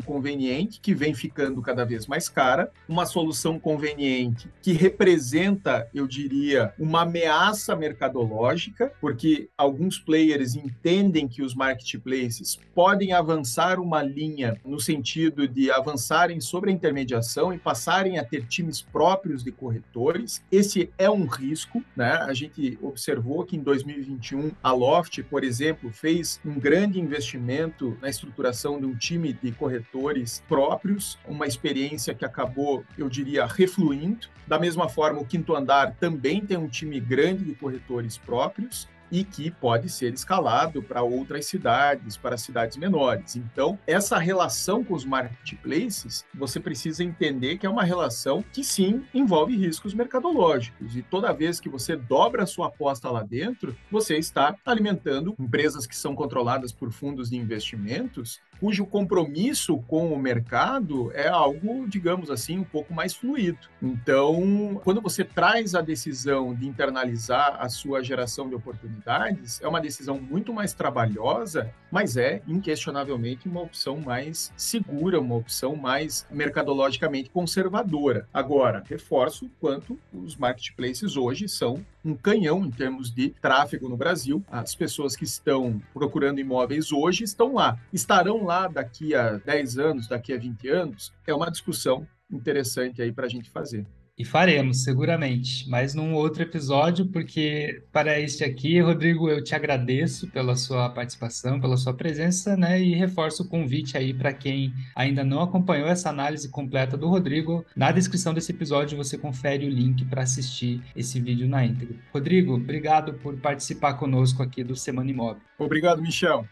conveniente 0.00 0.80
que 0.80 0.94
vem 0.94 1.14
ficando 1.14 1.62
cada 1.62 1.84
vez 1.84 2.06
mais 2.06 2.28
cara, 2.28 2.70
uma 2.88 3.06
solução 3.06 3.58
conveniente 3.58 4.48
que 4.62 4.72
representa, 4.72 5.88
eu 5.94 6.06
diria, 6.06 6.72
uma 6.78 7.02
ameaça 7.02 7.76
mercadológica, 7.76 8.92
porque 9.00 9.48
alguns 9.56 9.98
players 9.98 10.54
entendem 10.54 11.28
que 11.28 11.42
os 11.42 11.54
marketplaces 11.54 12.58
podem 12.74 12.87
podem 12.88 13.12
avançar 13.12 13.78
uma 13.78 14.02
linha 14.02 14.58
no 14.64 14.80
sentido 14.80 15.46
de 15.46 15.70
avançarem 15.70 16.40
sobre 16.40 16.70
a 16.70 16.72
intermediação 16.72 17.52
e 17.52 17.58
passarem 17.58 18.18
a 18.18 18.24
ter 18.24 18.46
times 18.46 18.80
próprios 18.80 19.44
de 19.44 19.52
corretores. 19.52 20.42
Esse 20.50 20.90
é 20.96 21.10
um 21.10 21.26
risco, 21.26 21.84
né? 21.94 22.12
A 22.12 22.32
gente 22.32 22.78
observou 22.80 23.44
que 23.44 23.56
em 23.56 23.60
2021 23.60 24.52
a 24.62 24.72
Loft, 24.72 25.22
por 25.24 25.44
exemplo, 25.44 25.92
fez 25.92 26.40
um 26.42 26.58
grande 26.58 26.98
investimento 26.98 27.94
na 28.00 28.08
estruturação 28.08 28.80
de 28.80 28.86
um 28.86 28.94
time 28.94 29.34
de 29.34 29.52
corretores 29.52 30.42
próprios, 30.48 31.18
uma 31.28 31.46
experiência 31.46 32.14
que 32.14 32.24
acabou, 32.24 32.86
eu 32.96 33.10
diria, 33.10 33.44
refluindo. 33.44 34.28
Da 34.46 34.58
mesma 34.58 34.88
forma, 34.88 35.20
o 35.20 35.26
Quinto 35.26 35.54
Andar 35.54 35.94
também 36.00 36.40
tem 36.40 36.56
um 36.56 36.68
time 36.68 36.98
grande 36.98 37.44
de 37.44 37.54
corretores 37.54 38.16
próprios 38.16 38.88
e 39.10 39.24
que 39.24 39.50
pode 39.50 39.88
ser 39.88 40.12
escalado 40.12 40.82
para 40.82 41.02
outras 41.02 41.46
cidades, 41.46 42.16
para 42.16 42.36
cidades 42.36 42.76
menores. 42.76 43.36
Então, 43.36 43.78
essa 43.86 44.18
relação 44.18 44.84
com 44.84 44.94
os 44.94 45.04
marketplaces, 45.04 46.24
você 46.34 46.60
precisa 46.60 47.02
entender 47.02 47.58
que 47.58 47.66
é 47.66 47.70
uma 47.70 47.84
relação 47.84 48.44
que 48.52 48.62
sim 48.62 49.04
envolve 49.12 49.56
riscos 49.56 49.94
mercadológicos. 49.94 50.96
E 50.96 51.02
toda 51.02 51.32
vez 51.32 51.60
que 51.60 51.68
você 51.68 51.96
dobra 51.96 52.42
a 52.42 52.46
sua 52.46 52.68
aposta 52.68 53.10
lá 53.10 53.22
dentro, 53.22 53.76
você 53.90 54.16
está 54.16 54.54
alimentando 54.64 55.34
empresas 55.38 55.86
que 55.86 55.96
são 55.96 56.14
controladas 56.14 56.72
por 56.72 56.90
fundos 56.90 57.30
de 57.30 57.36
investimentos 57.36 58.40
cujo 58.60 58.86
compromisso 58.86 59.78
com 59.88 60.12
o 60.12 60.18
mercado 60.18 61.10
é 61.14 61.28
algo, 61.28 61.86
digamos 61.88 62.30
assim, 62.30 62.58
um 62.58 62.64
pouco 62.64 62.92
mais 62.92 63.14
fluido. 63.14 63.58
Então, 63.82 64.80
quando 64.84 65.00
você 65.00 65.24
traz 65.24 65.74
a 65.74 65.80
decisão 65.80 66.54
de 66.54 66.66
internalizar 66.66 67.56
a 67.60 67.68
sua 67.68 68.02
geração 68.02 68.48
de 68.48 68.54
oportunidades, 68.54 69.60
é 69.60 69.68
uma 69.68 69.80
decisão 69.80 70.20
muito 70.20 70.52
mais 70.52 70.72
trabalhosa, 70.72 71.72
mas 71.90 72.16
é 72.16 72.42
inquestionavelmente 72.46 73.48
uma 73.48 73.62
opção 73.62 73.98
mais 73.98 74.52
segura, 74.56 75.20
uma 75.20 75.36
opção 75.36 75.76
mais 75.76 76.26
mercadologicamente 76.30 77.30
conservadora. 77.30 78.28
Agora, 78.32 78.82
reforço 78.88 79.50
quanto 79.60 79.98
os 80.12 80.36
marketplaces 80.36 81.16
hoje 81.16 81.48
são 81.48 81.84
um 82.08 82.14
canhão 82.14 82.64
em 82.64 82.70
termos 82.70 83.10
de 83.10 83.30
tráfego 83.30 83.88
no 83.88 83.96
Brasil. 83.96 84.42
As 84.50 84.74
pessoas 84.74 85.14
que 85.14 85.24
estão 85.24 85.80
procurando 85.92 86.40
imóveis 86.40 86.90
hoje 86.90 87.24
estão 87.24 87.54
lá. 87.54 87.78
Estarão 87.92 88.44
lá 88.44 88.66
daqui 88.66 89.14
a 89.14 89.36
10 89.36 89.78
anos, 89.78 90.08
daqui 90.08 90.32
a 90.32 90.38
20 90.38 90.68
anos? 90.68 91.12
É 91.26 91.34
uma 91.34 91.50
discussão 91.50 92.06
interessante 92.30 93.02
aí 93.02 93.12
para 93.12 93.26
a 93.26 93.28
gente 93.28 93.50
fazer. 93.50 93.86
E 94.18 94.24
faremos, 94.24 94.82
seguramente, 94.82 95.68
mas 95.70 95.94
num 95.94 96.12
outro 96.12 96.42
episódio, 96.42 97.06
porque 97.06 97.84
para 97.92 98.18
este 98.18 98.42
aqui, 98.42 98.80
Rodrigo, 98.80 99.28
eu 99.28 99.44
te 99.44 99.54
agradeço 99.54 100.26
pela 100.28 100.56
sua 100.56 100.88
participação, 100.90 101.60
pela 101.60 101.76
sua 101.76 101.94
presença, 101.94 102.56
né? 102.56 102.82
E 102.82 102.94
reforço 102.94 103.44
o 103.44 103.48
convite 103.48 103.96
aí 103.96 104.12
para 104.12 104.32
quem 104.32 104.74
ainda 104.96 105.22
não 105.22 105.40
acompanhou 105.40 105.86
essa 105.86 106.10
análise 106.10 106.48
completa 106.48 106.96
do 106.96 107.08
Rodrigo. 107.08 107.64
Na 107.76 107.92
descrição 107.92 108.34
desse 108.34 108.50
episódio 108.50 108.96
você 108.96 109.16
confere 109.16 109.64
o 109.66 109.70
link 109.70 110.04
para 110.04 110.22
assistir 110.22 110.82
esse 110.96 111.20
vídeo 111.20 111.48
na 111.48 111.64
íntegra. 111.64 111.96
Rodrigo, 112.12 112.54
obrigado 112.54 113.14
por 113.14 113.36
participar 113.36 113.94
conosco 113.94 114.42
aqui 114.42 114.64
do 114.64 114.74
Semana 114.74 115.10
Imóvel. 115.10 115.42
Obrigado, 115.58 116.02
Michel. 116.02 116.44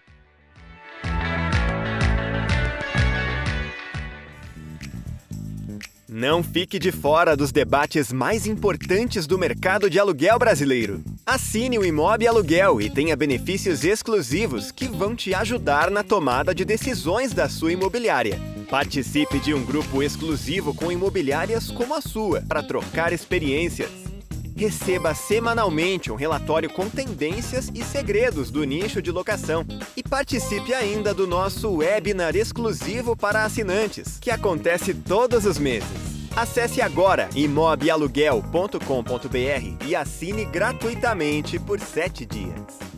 Não 6.19 6.43
fique 6.43 6.79
de 6.79 6.91
fora 6.91 7.37
dos 7.37 7.53
debates 7.53 8.11
mais 8.11 8.47
importantes 8.47 9.27
do 9.27 9.37
mercado 9.37 9.91
de 9.91 9.99
aluguel 9.99 10.39
brasileiro. 10.39 11.05
Assine 11.27 11.79
o 11.79 11.85
Imob 11.85 12.27
Aluguel 12.27 12.81
e 12.81 12.89
tenha 12.89 13.15
benefícios 13.15 13.85
exclusivos 13.85 14.73
que 14.73 14.89
vão 14.89 15.15
te 15.15 15.35
ajudar 15.35 15.91
na 15.91 16.03
tomada 16.03 16.55
de 16.55 16.65
decisões 16.65 17.35
da 17.35 17.51
sua 17.51 17.73
imobiliária. 17.73 18.41
Participe 18.71 19.39
de 19.39 19.53
um 19.53 19.63
grupo 19.63 20.03
exclusivo 20.03 20.75
com 20.75 20.91
imobiliárias 20.91 21.71
como 21.71 21.95
a 21.95 22.01
sua 22.01 22.41
para 22.49 22.63
trocar 22.63 23.13
experiências. 23.13 24.06
Receba 24.57 25.15
semanalmente 25.15 26.11
um 26.11 26.15
relatório 26.15 26.71
com 26.71 26.89
tendências 26.89 27.71
e 27.75 27.85
segredos 27.85 28.51
do 28.51 28.65
nicho 28.65 29.03
de 29.03 29.11
locação. 29.11 29.67
E 29.95 30.03
participe 30.03 30.73
ainda 30.73 31.13
do 31.13 31.27
nosso 31.27 31.71
webinar 31.77 32.35
exclusivo 32.35 33.15
para 33.15 33.45
assinantes, 33.45 34.19
que 34.19 34.31
acontece 34.31 34.95
todos 34.95 35.45
os 35.45 35.59
meses. 35.59 35.87
Acesse 36.35 36.81
agora 36.81 37.29
imobialuguel.com.br 37.35 39.87
e 39.87 39.95
assine 39.95 40.47
gratuitamente 40.47 41.59
por 41.59 41.79
7 41.79 42.25
dias. 42.25 42.96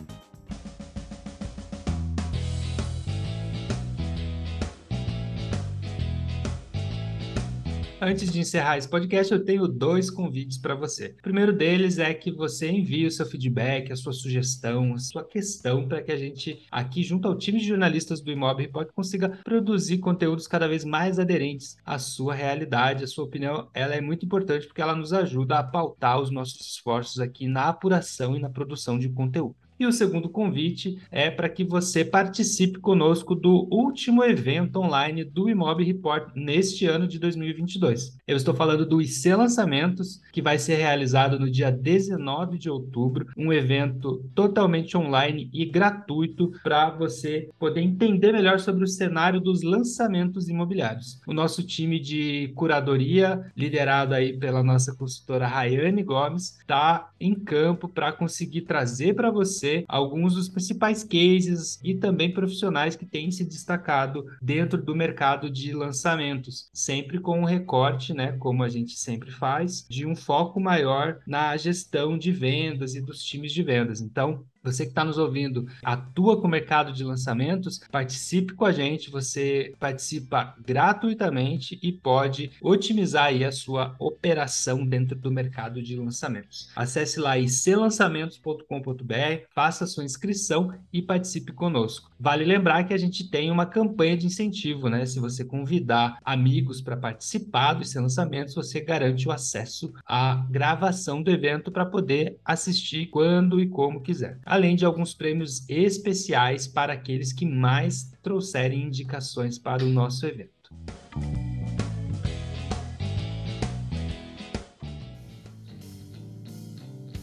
Antes 8.01 8.31
de 8.31 8.39
encerrar 8.39 8.77
esse 8.77 8.87
podcast, 8.87 9.33
eu 9.33 9.43
tenho 9.43 9.67
dois 9.67 10.09
convites 10.09 10.57
para 10.57 10.73
você. 10.73 11.15
O 11.19 11.21
primeiro 11.21 11.51
deles 11.51 11.99
é 11.99 12.13
que 12.13 12.31
você 12.31 12.69
envie 12.69 13.05
o 13.05 13.11
seu 13.11 13.25
feedback, 13.25 13.91
a 13.91 13.95
sua 13.97 14.13
sugestão, 14.13 14.93
a 14.93 14.99
sua 14.99 15.21
questão, 15.21 15.85
para 15.85 16.01
que 16.01 16.09
a 16.09 16.15
gente, 16.15 16.65
aqui 16.71 17.03
junto 17.03 17.27
ao 17.27 17.37
time 17.37 17.59
de 17.59 17.67
jornalistas 17.67 18.21
do 18.21 18.31
Imob 18.31 18.61
Report, 18.61 18.87
consiga 18.93 19.27
produzir 19.43 19.97
conteúdos 19.97 20.47
cada 20.47 20.65
vez 20.65 20.85
mais 20.85 21.19
aderentes 21.19 21.75
à 21.85 21.99
sua 21.99 22.33
realidade, 22.33 23.03
à 23.03 23.07
sua 23.07 23.25
opinião. 23.25 23.67
Ela 23.73 23.95
é 23.95 24.01
muito 24.01 24.25
importante 24.25 24.65
porque 24.65 24.81
ela 24.81 24.95
nos 24.95 25.11
ajuda 25.11 25.59
a 25.59 25.63
pautar 25.63 26.21
os 26.21 26.31
nossos 26.31 26.61
esforços 26.61 27.19
aqui 27.19 27.49
na 27.49 27.67
apuração 27.67 28.33
e 28.33 28.39
na 28.39 28.49
produção 28.49 28.97
de 28.97 29.09
conteúdo. 29.09 29.68
E 29.79 29.85
o 29.85 29.93
segundo 29.93 30.27
convite 30.27 30.99
é 31.09 31.31
para 31.31 31.47
que 31.47 31.63
você 31.63 32.03
participe 32.03 32.79
conosco 32.79 33.33
do 33.33 33.65
último 33.71 34.25
evento 34.25 34.81
online 34.81 35.23
do 35.23 35.49
Imob 35.49 35.81
Report 35.81 36.35
neste 36.35 36.85
ano 36.85 37.07
de 37.07 37.17
2022. 37.17 38.17
Eu 38.27 38.35
estou 38.35 38.53
falando 38.53 38.85
do 38.85 39.01
IC 39.01 39.33
Lançamentos, 39.35 40.19
que 40.33 40.41
vai 40.41 40.59
ser 40.59 40.75
realizado 40.75 41.39
no 41.39 41.49
dia 41.49 41.71
19 41.71 42.57
de 42.57 42.69
outubro, 42.69 43.27
um 43.37 43.53
evento 43.53 44.21
totalmente 44.35 44.97
online 44.97 45.49
e 45.53 45.63
gratuito 45.63 46.51
para 46.61 46.89
você 46.89 47.47
poder 47.57 47.79
entender 47.79 48.33
melhor 48.33 48.59
sobre 48.59 48.83
o 48.83 48.87
cenário 48.87 49.39
dos 49.39 49.63
lançamentos 49.63 50.49
imobiliários. 50.49 51.21
O 51.25 51.33
nosso 51.33 51.65
time 51.65 52.01
de 52.01 52.51
curadoria, 52.53 53.49
liderado 53.55 54.13
aí 54.13 54.37
pela 54.37 54.61
nossa 54.61 54.93
consultora 54.93 55.47
Rayane 55.47 56.03
Gomes, 56.03 56.57
está 56.59 57.11
em 57.17 57.33
campo 57.33 57.87
para 57.87 58.11
conseguir 58.11 58.63
trazer 58.63 59.15
para 59.15 59.31
você 59.31 59.68
alguns 59.87 60.35
dos 60.35 60.49
principais 60.49 61.03
cases 61.03 61.79
e 61.83 61.95
também 61.95 62.33
profissionais 62.33 62.95
que 62.95 63.05
têm 63.05 63.31
se 63.31 63.43
destacado 63.45 64.25
dentro 64.41 64.81
do 64.81 64.95
mercado 64.95 65.49
de 65.49 65.73
lançamentos, 65.73 66.69
sempre 66.73 67.19
com 67.19 67.39
um 67.39 67.45
recorte, 67.45 68.13
né, 68.13 68.33
como 68.33 68.63
a 68.63 68.69
gente 68.69 68.97
sempre 68.97 69.31
faz, 69.31 69.85
de 69.89 70.05
um 70.05 70.15
foco 70.15 70.59
maior 70.59 71.19
na 71.27 71.55
gestão 71.57 72.17
de 72.17 72.31
vendas 72.31 72.95
e 72.95 73.01
dos 73.01 73.23
times 73.23 73.51
de 73.51 73.63
vendas. 73.63 74.01
Então, 74.01 74.43
você 74.71 74.83
que 74.83 74.91
está 74.91 75.03
nos 75.03 75.17
ouvindo, 75.17 75.67
atua 75.83 76.39
com 76.39 76.47
o 76.47 76.51
mercado 76.51 76.93
de 76.93 77.03
lançamentos, 77.03 77.81
participe 77.91 78.53
com 78.53 78.65
a 78.65 78.71
gente, 78.71 79.09
você 79.09 79.73
participa 79.79 80.55
gratuitamente 80.65 81.79
e 81.81 81.91
pode 81.91 82.51
otimizar 82.61 83.25
aí 83.25 83.43
a 83.43 83.51
sua 83.51 83.95
operação 83.99 84.85
dentro 84.85 85.17
do 85.17 85.31
mercado 85.31 85.81
de 85.81 85.95
lançamentos. 85.95 86.69
Acesse 86.75 87.19
lá 87.19 87.37
iclançamentos.com.br, 87.37 89.45
faça 89.53 89.87
sua 89.87 90.03
inscrição 90.03 90.73
e 90.91 91.01
participe 91.01 91.51
conosco. 91.51 92.11
Vale 92.19 92.43
lembrar 92.43 92.83
que 92.83 92.93
a 92.93 92.97
gente 92.97 93.29
tem 93.29 93.51
uma 93.51 93.65
campanha 93.65 94.17
de 94.17 94.27
incentivo, 94.27 94.89
né? 94.89 95.05
Se 95.05 95.19
você 95.19 95.43
convidar 95.43 96.17
amigos 96.23 96.81
para 96.81 96.97
participar 96.97 97.73
dos 97.73 97.89
seus 97.89 98.03
lançamentos, 98.03 98.55
você 98.55 98.79
garante 98.79 99.27
o 99.27 99.31
acesso 99.31 99.93
à 100.05 100.45
gravação 100.49 101.21
do 101.21 101.31
evento 101.31 101.71
para 101.71 101.85
poder 101.85 102.37
assistir 102.43 103.07
quando 103.07 103.59
e 103.59 103.67
como 103.67 104.01
quiser 104.01 104.39
além 104.59 104.75
de 104.75 104.83
alguns 104.83 105.13
prêmios 105.13 105.63
especiais 105.69 106.67
para 106.67 106.91
aqueles 106.91 107.31
que 107.31 107.45
mais 107.45 108.11
trouxerem 108.21 108.83
indicações 108.83 109.57
para 109.57 109.85
o 109.85 109.87
nosso 109.87 110.25
evento. 110.25 110.69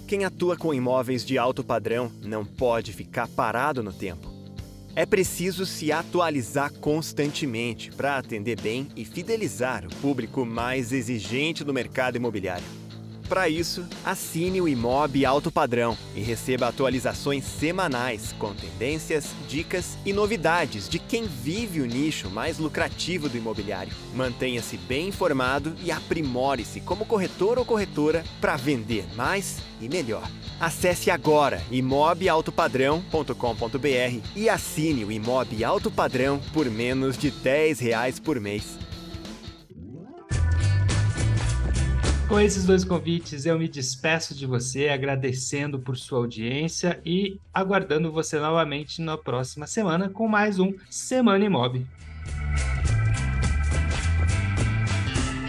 Quem 0.09 0.25
atua 0.25 0.57
com 0.57 0.73
imóveis 0.73 1.27
de 1.27 1.37
alto 1.37 1.63
padrão 1.63 2.11
não 2.23 2.43
pode 2.43 2.93
ficar 2.95 3.29
parado 3.29 3.83
no 3.83 3.93
tempo. 3.93 4.35
É 4.95 5.05
preciso 5.05 5.67
se 5.67 5.93
atualizar 5.93 6.73
constantemente 6.73 7.91
para 7.91 8.17
atender 8.17 8.59
bem 8.59 8.89
e 8.97 9.05
fidelizar 9.05 9.85
o 9.85 9.95
público 9.97 10.47
mais 10.47 10.91
exigente 10.91 11.63
do 11.63 11.75
mercado 11.75 12.17
imobiliário. 12.17 12.86
Para 13.29 13.49
isso, 13.49 13.85
assine 14.05 14.61
o 14.61 14.69
Imob 14.69 15.27
Alto 15.27 15.51
Padrão 15.51 15.99
e 16.15 16.21
receba 16.21 16.69
atualizações 16.69 17.43
semanais 17.45 18.33
com 18.39 18.55
tendências, 18.55 19.35
dicas 19.49 19.99
e 20.07 20.13
novidades 20.13 20.89
de 20.89 21.01
quem 21.01 21.27
vive 21.27 21.81
o 21.81 21.87
nicho 21.87 22.31
mais 22.31 22.59
lucrativo 22.59 23.29
do 23.29 23.37
imobiliário. 23.37 23.93
Mantenha-se 24.15 24.77
bem 24.77 25.09
informado 25.09 25.75
e 25.83 25.91
aprimore-se 25.91 26.81
como 26.81 27.05
corretor 27.05 27.59
ou 27.59 27.65
corretora 27.65 28.23
para 28.41 28.55
vender 28.55 29.05
mais 29.17 29.57
e 29.81 29.89
melhor. 29.89 30.31
Acesse 30.61 31.11
agora 31.11 31.61
imobaltopadrão.com.br 31.71 34.21
e 34.37 34.49
assine 34.49 35.05
o 35.05 35.11
Imob 35.11 35.65
Alto 35.65 35.91
Padrão 35.91 36.41
por 36.53 36.71
menos 36.71 37.19
de 37.19 37.31
R$ 37.31 37.35
10 37.43 38.21
por 38.21 38.39
mês. 38.39 38.79
Com 42.29 42.41
esses 42.41 42.65
dois 42.65 42.83
convites, 42.83 43.47
eu 43.47 43.57
me 43.57 43.69
despeço 43.69 44.35
de 44.35 44.47
você, 44.47 44.89
agradecendo 44.89 45.79
por 45.79 45.97
sua 45.97 46.19
audiência 46.19 47.01
e 47.05 47.39
aguardando 47.55 48.11
você 48.11 48.41
novamente 48.41 49.01
na 49.01 49.17
próxima 49.17 49.65
semana 49.65 50.09
com 50.09 50.27
mais 50.27 50.59
um 50.59 50.75
Semana 50.91 51.45
Imob. 51.45 51.87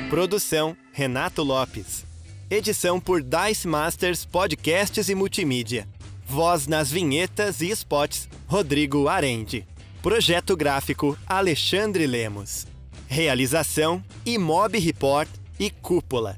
Produção 0.08 0.78
Renato 0.94 1.42
Lopes. 1.42 2.06
Edição 2.48 3.00
por 3.00 3.24
Dice 3.24 3.68
Masters 3.68 4.24
Podcasts 4.24 5.10
e 5.10 5.16
Multimídia. 5.16 5.88
Voz 6.28 6.68
nas 6.68 6.92
vinhetas 6.92 7.60
e 7.60 7.72
spots 7.72 8.30
Rodrigo 8.46 9.08
Arende. 9.08 9.66
Projeto 10.04 10.56
gráfico 10.56 11.18
Alexandre 11.26 12.06
Lemos. 12.06 12.68
Realização 13.08 14.04
Imob 14.24 14.78
Report 14.78 15.28
e 15.60 15.72
Cúpula. 15.72 16.38